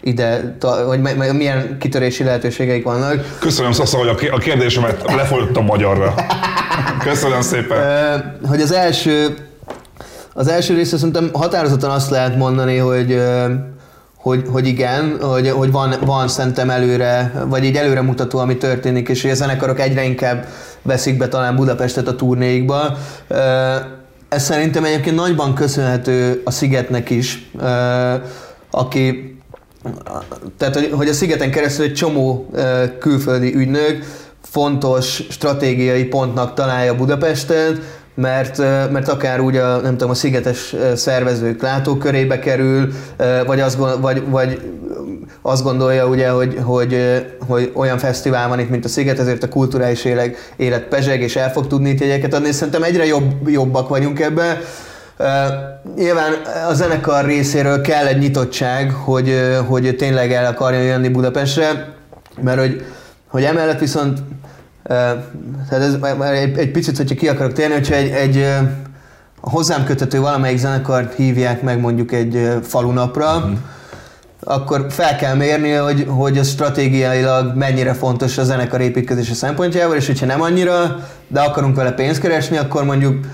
[0.00, 0.56] ide,
[0.86, 1.00] hogy
[1.32, 3.38] milyen kitörési lehetőségeik vannak.
[3.38, 6.14] Köszönöm, Szasza, hogy a kérdésemet lefordítottam magyarra.
[7.04, 7.78] Köszönöm szépen.
[8.48, 9.36] Hogy az első,
[10.34, 13.22] az első része szerintem határozottan azt lehet mondani, hogy
[14.22, 19.08] hogy, hogy igen, hogy, hogy van, van szerintem előre, vagy így előre mutató, ami történik,
[19.08, 20.46] és hogy a zenekarok egyre inkább
[20.82, 22.96] veszik be talán Budapestet a turnéikba.
[24.28, 27.50] Ez szerintem egyébként nagyban köszönhető a Szigetnek is,
[28.70, 29.36] aki
[30.56, 32.50] tehát, hogy a Szigeten keresztül egy csomó
[32.98, 34.04] külföldi ügynök
[34.42, 37.80] fontos stratégiai pontnak találja Budapestet,
[38.14, 38.58] mert,
[38.90, 42.92] mert akár úgy a, nem tudom, a szigetes szervezők látókörébe kerül,
[43.46, 44.60] vagy azt, vagy, vagy
[45.42, 49.48] azt gondolja ugye, hogy, hogy, hogy olyan fesztivál van itt, mint a Sziget, ezért a
[49.48, 52.52] kulturális élet, élet pezseg, és el fog tudni itt jegyeket adni.
[52.52, 54.58] Szerintem egyre jobb, jobbak vagyunk ebben.
[55.18, 55.26] Uh,
[55.96, 56.32] nyilván
[56.68, 59.34] a zenekar részéről kell egy nyitottság, hogy,
[59.66, 61.94] hogy tényleg el akarjon jönni Budapestre,
[62.40, 62.84] mert hogy,
[63.26, 64.18] hogy emellett viszont
[64.82, 65.22] tehát
[65.70, 68.46] ez egy, egy picit, hogyha ki akarok térni, hogyha egy, egy
[69.40, 73.52] a hozzám kötető valamelyik zenekart hívják meg mondjuk egy falunapra, uh-huh.
[74.40, 80.06] akkor fel kell mérni, hogy, hogy a stratégiailag mennyire fontos a zenekar építkezése szempontjából, és
[80.06, 83.26] hogyha nem annyira, de akarunk vele pénzt keresni, akkor mondjuk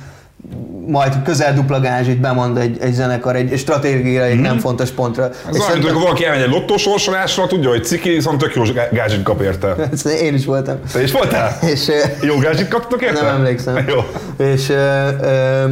[0.89, 4.41] majd közel dupla gázsit bemond egy, egy zenekar egy stratégiai mm.
[4.41, 5.25] nem fontos pontra.
[5.25, 5.83] Ez olyan, szerintem...
[5.83, 8.63] amikor valaki elmegy egy lottósorsolásra, tudja, hogy ciki, viszont tök jó
[8.93, 9.77] gázsit kap érte.
[10.27, 10.79] Én is voltam.
[10.93, 11.59] Te is voltál?
[11.61, 11.91] És,
[12.23, 13.23] jó gázsit kaptok érte?
[13.23, 13.85] Nem emlékszem.
[13.89, 14.01] Jó.
[14.47, 15.65] És ö, ö,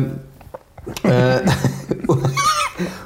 [1.02, 1.34] ö,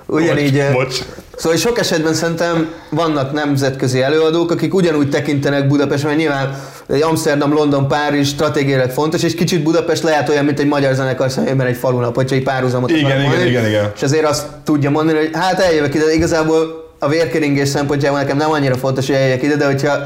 [0.07, 0.63] ugyanígy...
[0.73, 0.99] Bocs, bocs.
[1.37, 6.59] Szóval sok esetben szerintem vannak nemzetközi előadók, akik ugyanúgy tekintenek Budapest, mert nyilván
[6.93, 11.31] egy Amsterdam, London, Párizs stratégiailag fontos, és kicsit Budapest lehet olyan, mint egy magyar zenekar
[11.31, 14.91] szemében egy falunap, hogyha egy párhuzamot igen, igen, mondani, igen, igen, És azért azt tudja
[14.91, 19.43] mondani, hogy hát eljövök ide, igazából a vérkeringés szempontjából nekem nem annyira fontos, hogy eljöjjek
[19.43, 19.99] ide, de hogyha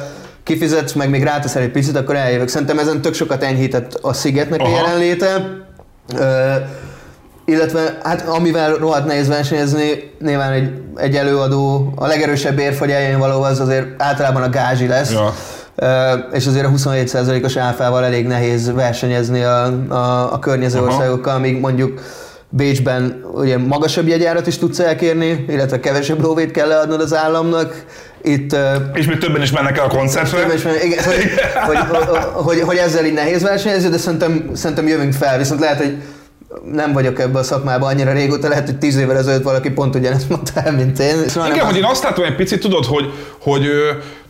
[0.42, 2.48] kifizetsz, meg még ráteszel egy picit, akkor eljövök.
[2.48, 4.72] Szerintem ezen tök sokat enyhített a szigetnek Aha.
[4.72, 5.46] a jelenléte.
[6.16, 6.82] Ö-
[7.46, 13.60] illetve hát amivel rohadt nehéz versenyezni, nyilván egy, egy előadó, a legerősebb eljön való, az
[13.60, 15.12] azért általában a gázsi lesz.
[15.12, 15.34] Ja.
[16.32, 20.86] És azért a 27%-os áfával elég nehéz versenyezni a, a, a környező Aha.
[20.86, 22.00] országokkal, míg mondjuk
[22.48, 27.84] Bécsben ugye magasabb jegyárat is tudsz elkérni, illetve kevesebb lóvét kell leadnod az államnak.
[28.22, 28.56] Itt
[28.92, 30.40] És még többen is mennek el a koncertre.
[30.40, 31.16] Több is igen, hogy,
[31.66, 31.78] hogy,
[32.32, 35.96] hogy, hogy, ezzel így nehéz versenyezni, de szerintem, szerintem jövünk fel, viszont lehet, hogy
[36.72, 40.28] nem vagyok ebben a szakmában annyira régóta, lehet, hogy tíz évvel ezelőtt valaki pont ugyanezt
[40.28, 41.22] mondta el, mint én.
[41.28, 43.66] Igen, nem hogy én azt látom egy picit, tudod, hogy, hogy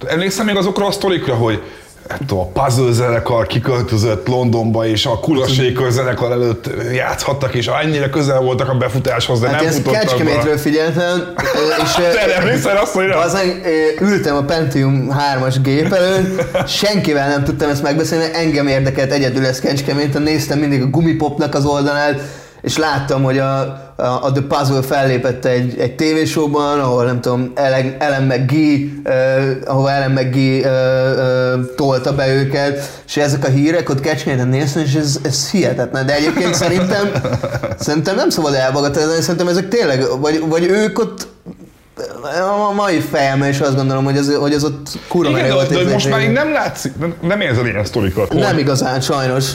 [0.07, 1.63] emlékszem még azokra a sztorikra, hogy
[2.29, 8.41] a Puzzle zenekar kiköltözött Londonba, és a Kula Shaker zenekar előtt játszhattak, és annyira közel
[8.41, 11.35] voltak a befutáshoz, de Hát nem futottak Kecskemétről figyeltem,
[11.83, 13.63] és Te emlékszel azt, hogy Aztán
[14.01, 19.61] ültem a Pentium 3-as gép előtt, senkivel nem tudtam ezt megbeszélni, engem érdekelt egyedül ez
[19.61, 22.21] Kecskeméten, néztem mindig a gumipopnak az oldalát,
[22.63, 27.97] és láttam, hogy a, a, The Puzzle fellépett egy, egy tévésóban, ahol nem tudom, Ellen,
[27.99, 33.89] Ellen McGee, uh, ahol Ellen McGee uh, uh, tolta be őket, és ezek a hírek
[33.89, 36.07] ott Kecskeméten néztem, és ez, ez hihetetlen.
[36.07, 37.11] De egyébként szerintem,
[37.79, 41.27] szerintem nem szabad elbagatelni, szerintem ezek tényleg, vagy, vagy ők ott
[42.69, 45.85] a mai fejemben is azt gondolom, hogy az, hogy az ott kurva Igen, de, volt.
[45.85, 48.33] de most már így nem látszik, nem, nem érzed ilyen sztorikat.
[48.33, 49.51] Nem igazán, sajnos.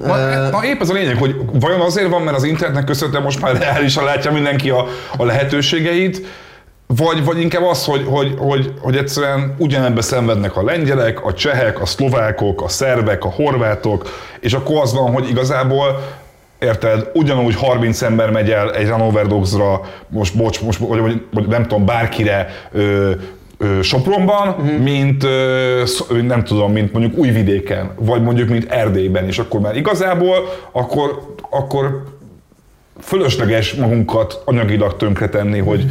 [0.00, 3.40] Na, na épp ez a lényeg, hogy vajon azért van, mert az internetnek köszönhetően most
[3.40, 4.86] már reálisan látja mindenki a,
[5.16, 6.26] a lehetőségeit,
[6.86, 11.80] vagy, vagy inkább az, hogy, hogy, hogy, hogy egyszerűen ugyanebbe szenvednek a lengyelek, a csehek,
[11.80, 14.08] a szlovákok, a szerbek, a horvátok,
[14.40, 16.00] és akkor az van, hogy igazából
[16.62, 17.10] Érted?
[17.14, 21.62] Ugyanúgy 30 ember megy el egy Ranover Dogs-ra, most bocs, most, vagy, vagy, vagy nem
[21.62, 23.10] tudom, bárkire ö,
[23.82, 24.78] Sopronban, uh-huh.
[24.78, 25.26] mint
[26.26, 30.36] nem tudom, mint mondjuk Újvidéken, vagy mondjuk mint Erdélyben, és akkor már igazából
[30.72, 32.02] akkor, akkor
[33.00, 35.84] fölösleges magunkat anyagilag tönkretenni, hogy,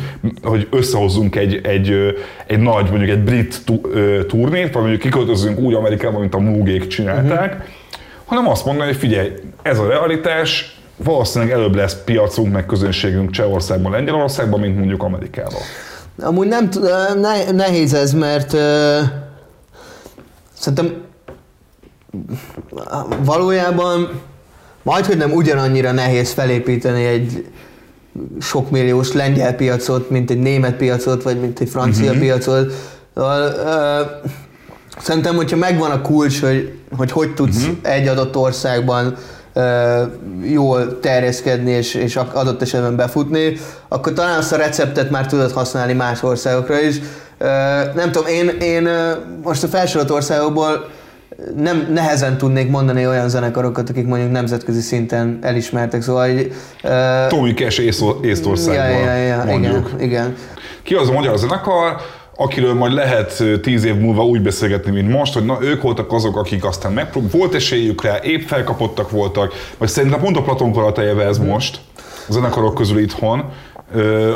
[0.44, 2.16] hogy összehozzunk egy, egy,
[2.48, 3.62] egy nagy, mondjuk egy brit
[4.28, 7.68] turnét, vagy mondjuk kiköltözünk úgy Amerikába, mint a Moogék csinálták, uh-huh.
[8.26, 13.92] hanem azt mondani, hogy figyelj, ez a realitás, valószínűleg előbb lesz piacunk, meg közönségünk Csehországban,
[13.92, 15.62] Lengyelországban, mint mondjuk Amerikában.
[16.20, 16.70] Amúgy nem
[17.22, 19.00] ne, nehéz ez, mert uh,
[20.54, 21.02] szerintem
[23.24, 24.22] valójában
[24.84, 27.46] majd, hogy nem ugyanannyira nehéz felépíteni egy
[28.40, 32.20] sokmilliós lengyel piacot, mint egy német piacot, vagy mint egy francia uh-huh.
[32.20, 32.74] piacot.
[33.16, 34.30] Szóval, uh,
[35.02, 37.78] szerintem, hogyha megvan a kulcs, hogy hogy, hogy tudsz uh-huh.
[37.82, 39.18] egy adott országban uh,
[40.44, 45.94] jól terjeszkedni és, és adott esetben befutni, akkor talán azt a receptet már tudod használni
[45.94, 46.96] más országokra is.
[47.96, 48.90] Nem tudom, én, én
[49.44, 50.90] most a felsorolt országokból
[51.56, 57.54] nem nehezen tudnék mondani olyan zenekarokat, akik mondjuk nemzetközi szinten elismertek, szóval hogy, uh, Tommy
[57.54, 57.80] Cash
[58.22, 59.88] Észtországból ja, ja, ja, mondjuk.
[59.88, 60.36] igen, igen.
[60.84, 61.96] Ki az a magyar zenekar,
[62.42, 66.38] akiről majd lehet tíz év múlva úgy beszélgetni, mint most, hogy na, ők voltak azok,
[66.38, 71.38] akik aztán megprób- volt esélyük rá, épp felkapottak voltak, vagy szerintem pont a Platon ez
[71.38, 71.80] most,
[72.28, 73.44] a zenekarok közül itthon,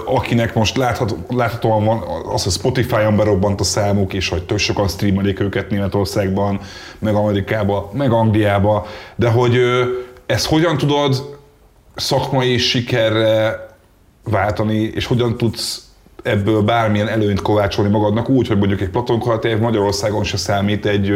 [0.06, 2.04] akinek most látható, láthatóan van
[2.34, 6.60] az, hogy Spotify-on berobbant a számuk, és hogy tök sokan streamelik őket Németországban,
[7.00, 8.86] meg Amerikába, meg Angliába,
[9.16, 9.60] de hogy
[10.26, 11.38] ezt hogyan tudod
[11.96, 13.68] szakmai sikerre
[14.24, 15.85] váltani, és hogyan tudsz
[16.26, 21.12] ebből bármilyen előnyt kovácsolni magadnak úgy, hogy mondjuk egy Platon Karatev Magyarországon se számít egy,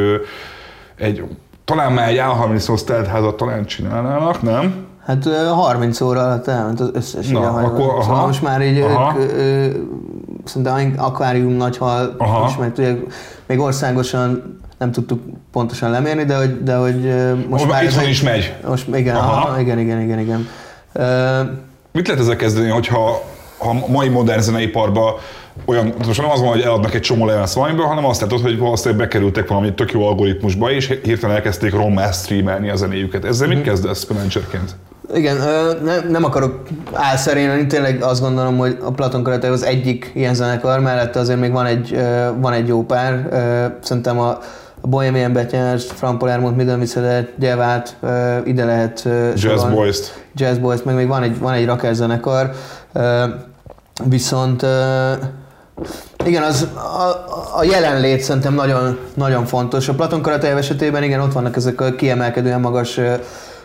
[0.97, 1.23] egy
[1.65, 4.87] talán már egy A38 teltházat talán csinálnának, nem?
[5.05, 7.65] Hát ö, 30 óra alatt elment az összes Na, ide hajó.
[7.65, 8.01] akkor, aha.
[8.01, 9.19] Szóval most már így Aha.
[9.19, 9.65] ők, ö,
[10.43, 12.47] szerintem akvárium nagyhal Aha.
[12.49, 12.95] is, mert ugye
[13.47, 15.19] még országosan nem tudtuk
[15.51, 17.01] pontosan lemérni, de hogy, de hogy
[17.35, 17.83] most Most már...
[17.83, 18.55] itthon is megy.
[18.67, 19.31] Most igen, Aha.
[19.47, 19.59] aha.
[19.59, 20.47] igen, igen, igen, igen.
[20.93, 21.39] Ö,
[21.91, 23.21] Mit lehet ezzel kezdeni, hogyha
[23.59, 25.13] ha a mai modern zeneiparban
[25.65, 28.57] olyan, most nem az van, hogy eladnak egy csomó lemezt valamiből, hanem azt látod, hogy
[28.57, 33.25] valószínűleg bekerültek valami tök jó algoritmusba, és hirtelen elkezdték rommá streamelni a zenéjüket.
[33.25, 33.55] Ezzel Mhm.
[33.55, 34.75] mit kezdesz menedzserként?
[35.13, 35.71] Igen, ö,
[36.09, 36.59] nem, akarok
[36.93, 41.51] álszerélni, tényleg azt gondolom, hogy a Platon Karate az egyik ilyen zenekar, mellette azért még
[41.51, 41.99] van egy,
[42.39, 43.27] van egy jó pár.
[43.81, 44.29] Szerintem a,
[44.81, 47.97] a Bohemian Betyás, Frank Palermo, Middelmicede, Gyevát,
[48.45, 49.63] ide lehet Jazz.
[49.63, 50.23] Boys-t.
[50.35, 52.51] Jazz Boys, meg még van egy, van egy rakás zenekar,
[54.03, 54.65] viszont
[56.25, 59.87] igen, az, a, a jelenlét szerintem nagyon, nagyon fontos.
[59.87, 63.13] A Platon Karatejev esetében igen, ott vannak ezek a kiemelkedően magas ö,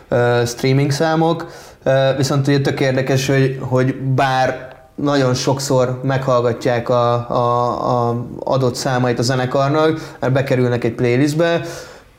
[0.09, 1.45] ö, streaming számok,
[1.83, 8.75] ö, viszont ugye tök érdekes, hogy, hogy bár nagyon sokszor meghallgatják a, a, a adott
[8.75, 11.61] számait a zenekarnak, mert bekerülnek egy playlistbe,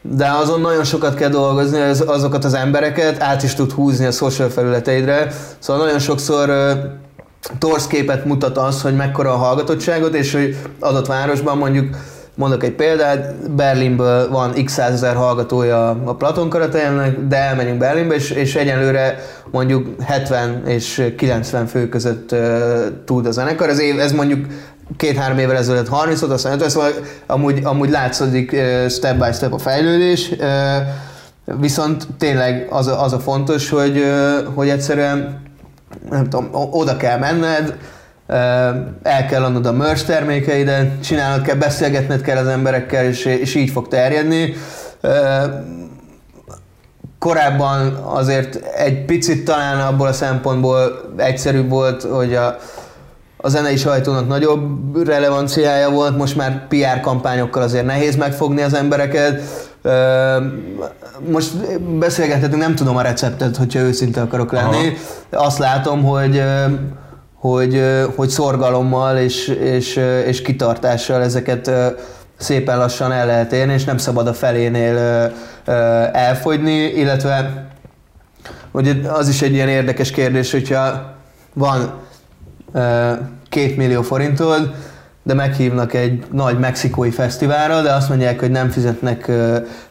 [0.03, 4.11] de azon nagyon sokat kell dolgozni, az, azokat az embereket át is tud húzni a
[4.11, 5.33] social felületeidre.
[5.59, 6.51] Szóval nagyon sokszor
[7.59, 11.97] torszképet mutat az, hogy mekkora a hallgatottságot, és hogy adott városban mondjuk
[12.37, 18.31] mondok egy példát, Berlinből van x százezer hallgatója a Platon Karatejának, de elmegyünk Berlinbe, és,
[18.31, 19.19] és egyenlőre
[19.51, 22.39] mondjuk 70 és 90 fő között uh,
[23.05, 23.69] tud a zenekar.
[23.69, 24.47] Ez, év, ez mondjuk
[24.97, 26.91] két-három évvel ezelőtt 30 ot aztán 50, szóval
[27.27, 33.13] amúgy, amúgy látszik uh, step by step a fejlődés, uh, viszont tényleg az a, az
[33.13, 35.45] a fontos, hogy, uh, hogy egyszerűen
[36.11, 37.77] nem tudom, oda kell menned,
[39.03, 43.71] el kell adnod a merch termékeidet, csinálnod kell, beszélgetned kell az emberekkel, és, és így
[43.71, 44.55] fog terjedni.
[47.19, 52.57] Korábban azért egy picit talán abból a szempontból egyszerűbb volt, hogy a,
[53.37, 59.43] a zenei sajtónak nagyobb relevanciája volt, most már PR kampányokkal azért nehéz megfogni az embereket.
[61.31, 64.93] Most beszélgethetünk, nem tudom a receptet, hogyha őszinte akarok lenni.
[65.31, 65.45] Aha.
[65.45, 66.43] Azt látom, hogy
[67.35, 67.83] hogy,
[68.17, 71.71] hogy szorgalommal és, és, és kitartással ezeket
[72.37, 75.31] szépen lassan el lehet érni, és nem szabad a felénél
[76.13, 77.67] elfogyni, illetve
[78.73, 81.15] hogy az is egy ilyen érdekes kérdés, hogyha
[81.55, 81.95] van
[83.49, 84.75] két millió forintod,
[85.27, 89.31] de meghívnak egy nagy mexikói fesztiválra, de azt mondják, hogy nem fizetnek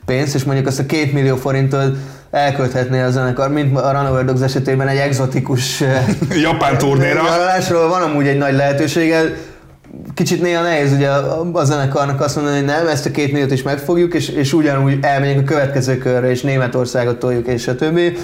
[0.06, 1.98] pénzt, és mondjuk azt a két millió forintot
[2.32, 5.84] elkölthetné a zenekar, mint a Runover Dogs esetében egy exotikus
[6.48, 7.22] japán turnéra.
[7.70, 9.22] van amúgy egy nagy lehetősége.
[10.14, 11.10] Kicsit néha nehéz ugye
[11.54, 14.98] a zenekarnak azt mondani, hogy nem, ezt a két milliót is megfogjuk, és, és ugyanúgy
[15.02, 18.18] elmegyünk a következő körre, és Németországot toljuk, és a többi.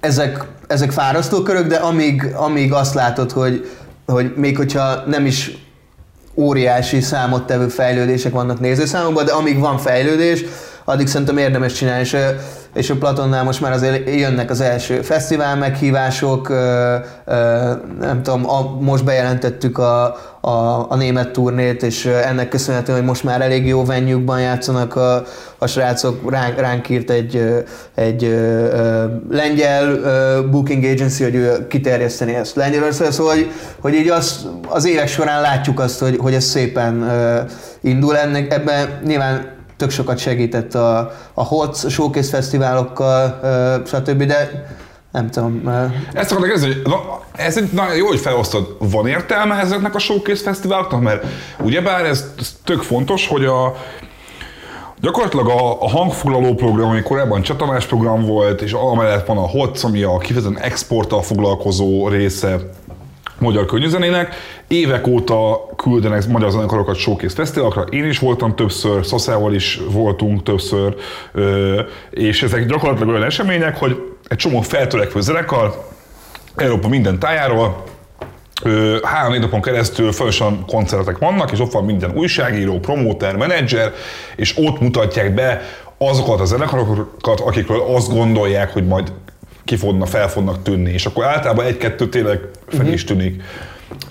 [0.00, 3.66] Ezek, ezek fárasztó körök, de amíg, amíg azt látod, hogy,
[4.06, 5.50] hogy még hogyha nem is
[6.34, 10.44] óriási számottevő fejlődések vannak nézőszámokban, de amíg van fejlődés,
[10.84, 12.16] addig szerintem érdemes csinálni, és,
[12.74, 16.48] és a Platonnál most már azért jönnek az első fesztivál meghívások,
[18.00, 23.24] nem tudom, a, most bejelentettük a, a, a német turnét, és ennek köszönhetően, hogy most
[23.24, 25.24] már elég jó venyükban játszanak a,
[25.58, 27.64] a srácok, ránk, ránk írt egy,
[27.94, 29.96] egy uh, lengyel
[30.50, 35.40] booking agency, hogy ő kiterjeszteni ezt Lengyelországra, szóval hogy, hogy így az, az évek során
[35.40, 37.10] látjuk azt, hogy, hogy ez szépen
[37.80, 38.16] indul.
[38.16, 40.98] Ennek, ebben nyilván tök sokat segített a,
[41.34, 43.40] a a Showcase fesztiválokkal,
[43.86, 44.66] stb., de
[45.12, 45.68] nem tudom.
[46.12, 46.92] Ezt akarok kezdeni, hogy
[47.36, 48.76] ez egy nagyon jó, hogy felosztod.
[48.78, 51.02] Van értelme ezeknek a showcase fesztiváloknak?
[51.02, 51.24] Mert
[51.60, 53.74] ugyebár ez, ez tök fontos, hogy a,
[55.02, 59.84] Gyakorlatilag a, a hangfoglaló program, ami korábban csatornás program volt, és amellett van a HOTS,
[59.84, 62.56] ami a kifejezetten exporttal foglalkozó része
[63.42, 64.34] magyar könnyűzenének.
[64.68, 67.82] Évek óta küldenek magyar zenekarokat showcase fesztiválokra.
[67.82, 70.96] Én is voltam többször, Szaszával is voltunk többször,
[72.10, 73.96] és ezek gyakorlatilag olyan események, hogy
[74.28, 75.84] egy csomó feltörekvő zenekar
[76.56, 77.84] Európa minden tájáról,
[79.02, 83.92] három napon keresztül folyamatosan koncertek vannak, és ott van minden újságíró, promóter, menedzser,
[84.36, 85.62] és ott mutatják be
[85.98, 89.12] azokat a zenekarokat, akikről azt gondolják, hogy majd
[89.64, 93.42] ki fognak, fel fognak tűnni, és akkor általában egy-kettő tényleg fel is tűnik.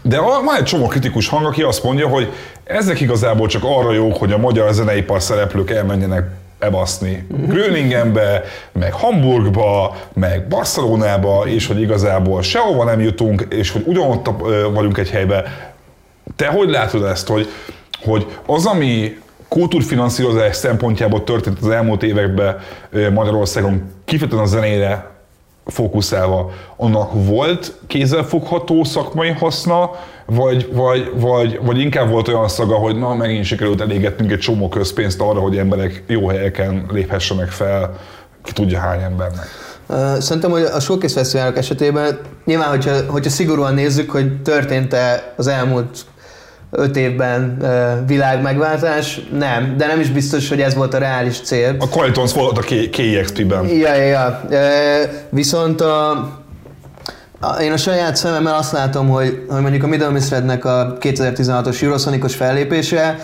[0.01, 2.31] De van egy csomó kritikus hang, aki azt mondja, hogy
[2.63, 6.29] ezek igazából csak arra jók, hogy a magyar zeneipar szereplők elmenjenek
[6.59, 14.29] ebaszni Gröningenbe, meg Hamburgba, meg Barcelonába, és hogy igazából sehova nem jutunk, és hogy ugyanott
[14.73, 15.73] vagyunk egy helybe.
[16.35, 17.47] Te hogy látod ezt, hogy,
[18.03, 22.59] hogy az, ami kultúrfinanszírozás szempontjából történt az elmúlt években
[23.13, 25.09] Magyarországon, kifejezetten a zenére
[25.65, 29.91] fókuszálva, annak volt kézzelfogható szakmai haszna,
[30.25, 34.69] vagy, vagy, vagy, vagy inkább volt olyan szaga, hogy na, megint sikerült elégetnünk egy csomó
[34.69, 37.97] közpénzt arra, hogy emberek jó helyeken léphessenek fel,
[38.43, 39.45] ki tudja hány embernek.
[40.19, 46.05] Szerintem, hogy a Showcase Fesztiválok esetében nyilván, hogyha, hogyha szigorúan nézzük, hogy történt-e az elmúlt
[46.71, 51.39] öt évben uh, világ megváltás, nem, de nem is biztos, hogy ez volt a reális
[51.39, 51.75] cél.
[51.79, 53.67] A Qualitons volt a KXP-ben.
[53.67, 54.41] Ja, ja, ja.
[54.49, 54.57] Uh,
[55.29, 56.29] viszont a,
[57.61, 62.35] én a saját szememmel azt látom, hogy, hogy mondjuk a Middle Misrednek a 2016-os Eurosonicos
[62.35, 63.19] fellépése,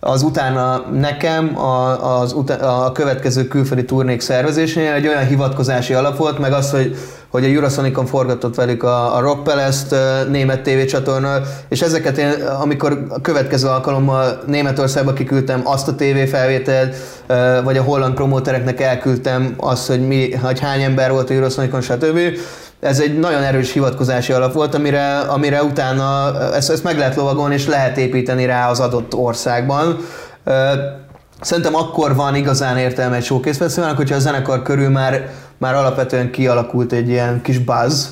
[0.00, 6.16] az utána nekem a, az utána, a következő külföldi turnék szervezésénél egy olyan hivatkozási alap
[6.16, 6.96] volt, meg az, hogy
[7.36, 9.94] hogy a Eurosonicon forgatott velük a, a Rock Palace-t
[10.28, 16.96] német tévécsatorna, és ezeket én, amikor a következő alkalommal Németországba kiküldtem azt a tévéfelvételt,
[17.64, 22.18] vagy a holland promótereknek elküldtem azt, hogy, mi, hogy hány ember volt a Eurosonicon, stb.
[22.80, 27.54] Ez egy nagyon erős hivatkozási alap volt, amire, amire utána ezt, ezt meg lehet lovagolni,
[27.54, 29.98] és lehet építeni rá az adott országban.
[31.40, 36.30] Szerintem akkor van igazán értelme egy showcase fesztiválnak, hogyha a zenekar körül már már alapvetően
[36.30, 38.06] kialakult egy ilyen kis buzz.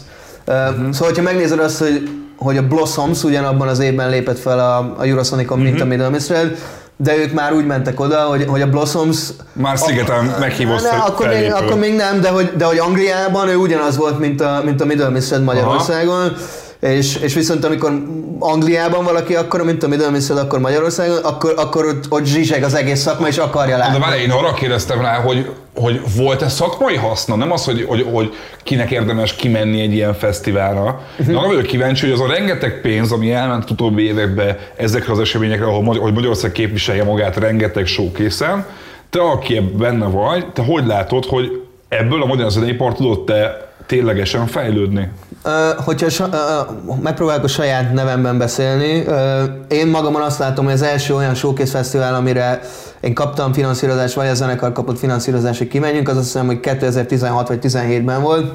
[0.46, 0.92] Uh-huh.
[0.92, 5.04] Szóval, hogyha megnézed azt, hogy hogy a Blossoms ugyanabban az évben lépett fel a, a
[5.04, 6.50] Eurosonicon, mint a Middle Mistral,
[6.96, 9.18] de ők már úgy mentek oda, hogy, hogy a Blossoms...
[9.52, 13.56] Már szigeten meghívott Ne, akkor, még, akkor még nem, de hogy, de hogy Angliában ő
[13.56, 16.36] ugyanaz volt, mint a, mint a Middle Mistral Magyarországon.
[16.92, 18.02] És, és viszont amikor
[18.38, 23.00] Angliában valaki akkor, mint Middle Mistral, akkor Magyarországon, akkor, akkor ott, ott zsizseg az egész
[23.00, 23.98] szakma, és akarja látni.
[23.98, 27.36] De várj, én arra kérdeztem rá, hogy, hogy volt-e szakmai haszna?
[27.36, 31.00] Nem az, hogy, hogy, hogy kinek érdemes kimenni egy ilyen fesztiválra.
[31.28, 35.18] Én arra vagyok kíváncsi, hogy az a rengeteg pénz, ami elment utóbbi évekbe ezekre az
[35.18, 38.66] eseményekre, ahol Magy- hogy Magyarország képviselje magát rengeteg showkészen,
[39.10, 43.63] te, aki ebben benne vagy, te hogy látod, hogy ebből a magyar zeneipar tudott te
[43.86, 45.10] ténylegesen fejlődni?
[45.76, 46.28] Hogyha sa,
[47.02, 49.04] megpróbálok a saját nevemben beszélni,
[49.68, 52.60] én magamon azt látom, hogy az első olyan showcase fesztivál, amire
[53.00, 57.48] én kaptam finanszírozást, vagy a zenekar kapott finanszírozást, hogy kimenjünk, az azt hiszem, hogy 2016
[57.48, 58.52] vagy 17-ben volt.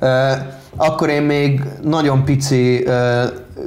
[0.00, 0.30] Ö,
[0.76, 2.86] Akkor én még nagyon pici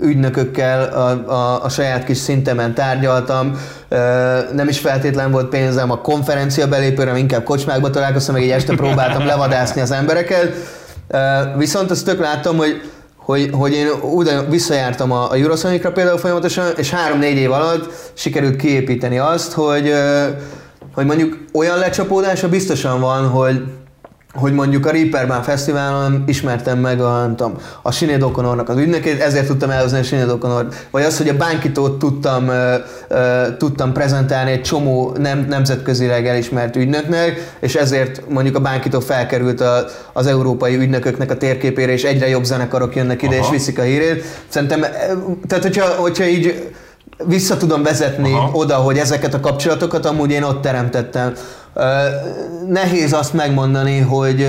[0.02, 3.60] ügynökökkel a, a, a saját kis szintemen tárgyaltam,
[4.54, 9.26] nem is feltétlen volt pénzem a konferencia belépőre, inkább kocsmákba találkoztam, meg egy este próbáltam
[9.36, 10.54] levadászni az embereket.
[11.58, 12.82] Viszont azt tök láttam, hogy
[13.26, 18.56] hogy, hogy én oda visszajártam a, a Eurosonicra például folyamatosan, és három-négy év alatt sikerült
[18.56, 19.94] kiépíteni azt, hogy,
[20.94, 23.64] hogy mondjuk olyan lecsapódása biztosan van, hogy,
[24.36, 29.22] hogy mondjuk a Reaperban Fesztiválon ismertem meg a, nem tudom, a Sinead O'Connornak az ügynökét,
[29.22, 32.76] ezért tudtam elhozni a Sinead O'Connor, vagy az, hogy a Bánkitót tudtam, ö,
[33.08, 39.62] ö, tudtam prezentálni egy csomó nem, nemzetközileg elismert ügynöknek, és ezért mondjuk a Bánkitó felkerült
[39.62, 43.46] a, az európai ügynököknek a térképére, és egyre jobb zenekarok jönnek ide, Aha.
[43.46, 44.24] és viszik a hírét.
[44.48, 44.82] Szerintem,
[45.48, 46.74] tehát hogyha, hogyha így
[47.24, 48.50] vissza tudom vezetni Aha.
[48.54, 51.34] oda, hogy ezeket a kapcsolatokat amúgy én ott teremtettem.
[52.70, 54.48] Nehéz azt megmondani, hogy,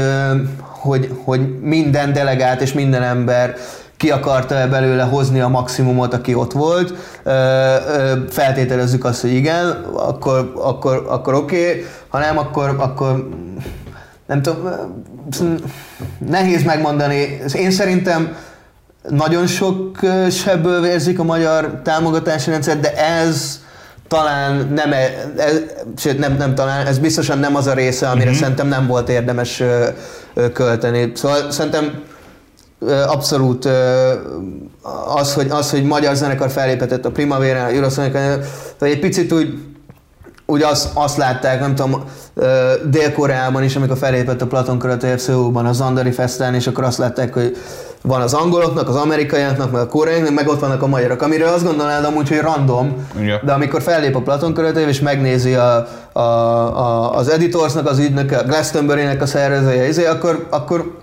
[0.60, 3.54] hogy, hogy minden delegált és minden ember
[3.96, 6.94] ki akarta belőle hozni a maximumot, aki ott volt.
[8.30, 11.84] Feltételezzük azt, hogy igen, akkor, akkor, akkor oké, okay.
[12.08, 13.28] ha nem, akkor, akkor
[14.26, 14.68] nem tudom,
[16.18, 17.40] nehéz megmondani.
[17.54, 18.36] Én szerintem
[19.08, 20.00] nagyon sok
[20.30, 23.60] sebből vérzik a magyar támogatási rendszer, de ez
[24.08, 25.60] talán nem, e, ez,
[25.96, 28.38] sőt nem, nem talán, ez biztosan nem az a része, amire mm-hmm.
[28.38, 29.86] szerintem nem volt érdemes ö,
[30.34, 31.12] ö, költeni.
[31.14, 32.02] Szóval szerintem
[32.80, 34.12] ö, abszolút ö,
[35.14, 38.40] az, hogy, az, hogy magyar zenekar felléphetett a Primavera, a Eurosonicon,
[38.78, 39.54] vagy egy picit úgy
[40.46, 42.04] úgy azt, azt látták, nem tudom,
[42.90, 47.34] Dél-Koreában is, amikor felépett a Platon Karatev Szöulban, a Zandari Fesztán, és akkor azt látták,
[47.34, 47.56] hogy
[48.06, 51.64] van az angoloknak, az amerikaiaknak, meg a koreaiaknak, meg ott vannak a magyarok, amiről azt
[51.64, 53.40] gondolnád amúgy, hogy random, Igen.
[53.44, 58.36] de amikor fellép a Platon Karatev, és megnézi a, a, a, az Editorsnak az ügynöke,
[58.36, 60.98] a Glastonbury-nek a szervezője, izé, akkor, akkor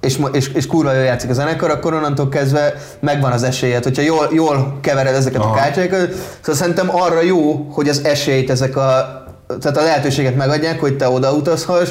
[0.00, 4.02] és, és, és kurva jól játszik a zenekar, akkor onnantól kezdve megvan az esélyed, hogyha
[4.02, 5.50] jól, jól kevered ezeket Aha.
[5.50, 6.10] a kártyákat.
[6.40, 9.22] Szóval szerintem arra jó, hogy az esélyt ezek a,
[9.60, 11.88] tehát a lehetőséget megadják, hogy te oda utazhass,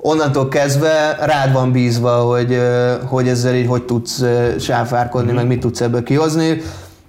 [0.00, 2.62] onnantól kezdve rád van bízva, hogy,
[3.04, 4.24] hogy ezzel így hogy tudsz
[4.58, 6.62] sáfárkodni, meg mit tudsz ebből kihozni.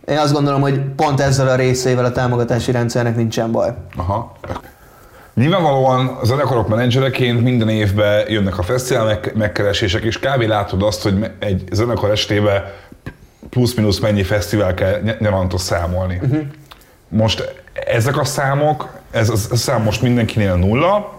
[0.06, 3.74] Én azt gondolom, hogy pont ezzel a részével a támogatási rendszernek nincsen baj.
[3.96, 4.38] Aha.
[5.34, 10.42] Nyilvánvalóan a zenekarok menedzsereként minden évben jönnek a fesztivál meg- megkeresések, és kb.
[10.42, 12.74] látod azt, hogy egy zenekar estébe
[13.50, 16.20] plusz-minusz mennyi fesztivál kell ny- nyaranta számolni.
[16.24, 16.42] Uh-huh.
[17.08, 21.19] Most ezek a számok, ez a szám most mindenkinél nulla,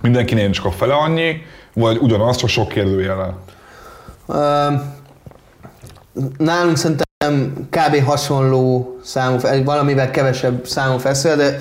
[0.00, 1.42] mindenkinél csak a fele annyi,
[1.74, 3.38] vagy ugyanaz, csak sok kérdőjellel.
[4.26, 4.66] Ö,
[6.38, 7.06] Nálunk szerintem
[7.70, 8.04] kb.
[8.04, 11.60] hasonló számú, valamivel kevesebb számú fesztivál, de,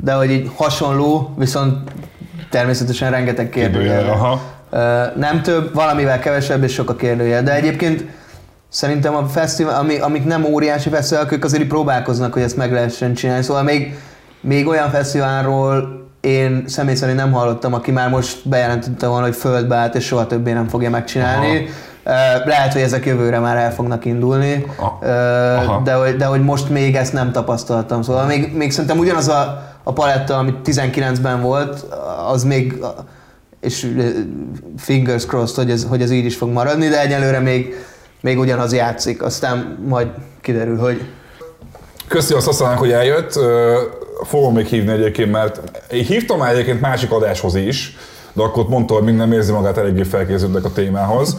[0.00, 1.90] de hogy így hasonló, viszont
[2.50, 4.40] természetesen rengeteg Kérdőjel,
[5.16, 7.42] Nem több, valamivel kevesebb és sok a kérdőjel.
[7.42, 8.04] De egyébként
[8.68, 13.14] szerintem a fesztivál, ami, amik nem óriási fesztiválok, ők azért próbálkoznak, hogy ezt meg lehessen
[13.14, 13.42] csinálni.
[13.42, 13.98] Szóval még,
[14.40, 19.76] még olyan fesztiválról én személy szerint nem hallottam, aki már most bejelentette volna, hogy földbe
[19.76, 21.68] állt, és soha többé nem fogja megcsinálni.
[22.04, 22.10] Ö,
[22.44, 24.98] Lehet, hogy ezek jövőre már el fognak indulni, Aha.
[25.56, 25.80] Aha.
[25.84, 28.02] de, hogy, de hogy most még ezt nem tapasztaltam.
[28.02, 31.84] Szóval még, még szerintem ugyanaz a, a paletta, amit 19-ben volt,
[32.32, 32.74] az még
[33.60, 33.92] és
[34.78, 37.74] fingers crossed, hogy ez, hogy ez így is fog maradni, de egyelőre még,
[38.20, 40.08] még ugyanaz játszik, aztán majd
[40.40, 41.08] kiderül, hogy
[42.08, 43.38] Köszi a Szaszának, hogy eljött.
[44.24, 47.96] Fogom még hívni egyébként, mert én hívtam már egyébként másik adáshoz is,
[48.32, 51.36] de akkor ott mondta, hogy még nem érzi magát eléggé felkészültnek a témához.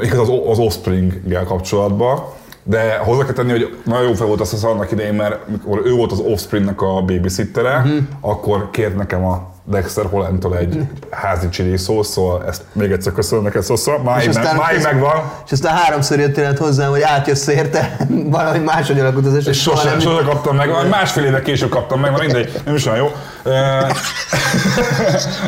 [0.00, 2.24] Igaz az, az Offspring-gel kapcsolatban.
[2.62, 5.92] De hozzá kell tenni, hogy nagyon jó fel volt az annak idején, mert mikor ő
[5.92, 7.96] volt az Offspringnek a babysittere, uh-huh.
[8.20, 13.44] akkor kért nekem a Dexter Hollandtól egy házi chili szósz, szóval ezt még egyszer köszönöm
[13.44, 13.98] neked, Szosza.
[14.04, 15.32] Máig, És meg, máig megvan.
[15.46, 17.96] És aztán háromszor jöttél át hozzám, hogy átjössz érte,
[18.30, 19.48] valahogy máshogy alakult az eset.
[19.48, 22.86] És sose, soha nem- sose kaptam meg, másfél éve később kaptam meg, mindegy, nem is
[22.86, 23.10] olyan jó.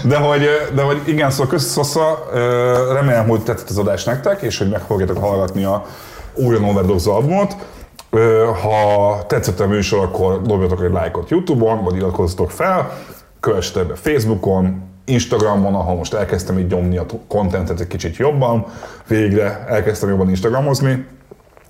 [0.04, 4.42] De hogy, de hogy igen, szóval köszönöm, Szosza, Ö, remélem, hogy tetszett az adás nektek,
[4.42, 5.84] és hogy meg fogjátok hallgatni a
[6.34, 7.56] újra Overdose albumot.
[8.62, 12.90] Ha tetszett a műsor, akkor dobjatok egy lájkot YouTube-on, vagy iratkozzatok fel,
[13.40, 18.66] kövessetek be Facebookon, Instagramon, ahol most elkezdtem így nyomni a kontentet egy kicsit jobban,
[19.06, 21.06] végre elkezdtem jobban Instagramozni.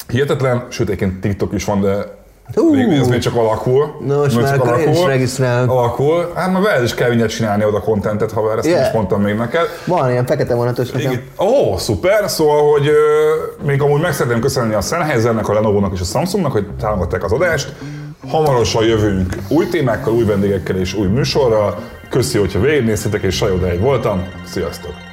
[0.08, 2.16] Hihetetlen, sőt egyébként TikTok is van, de
[2.54, 3.96] még, ez még csak alakul.
[4.06, 5.70] Na, most Még már csak én is regisztrálok.
[5.70, 6.32] Alakul.
[6.34, 8.86] Hát már veled is kell mindjárt csinálni oda kontentet, ha ezt Yeah.
[8.86, 9.66] is mondtam még neked.
[9.84, 11.12] Van ilyen fekete vonatos nekem.
[11.38, 12.30] Ó, oh, szuper!
[12.30, 16.52] Szóval, hogy ö, még amúgy meg szeretném köszönni a Sennheisernek, a Lenovo-nak és a Samsungnak,
[16.52, 17.74] hogy támogatták az adást.
[18.26, 21.82] Hamarosan jövünk új témákkal, új vendégekkel és új műsorral.
[22.08, 24.28] Köszi, hogyha végignéztétek, és Sajodáig voltam.
[24.46, 25.07] Sziasztok!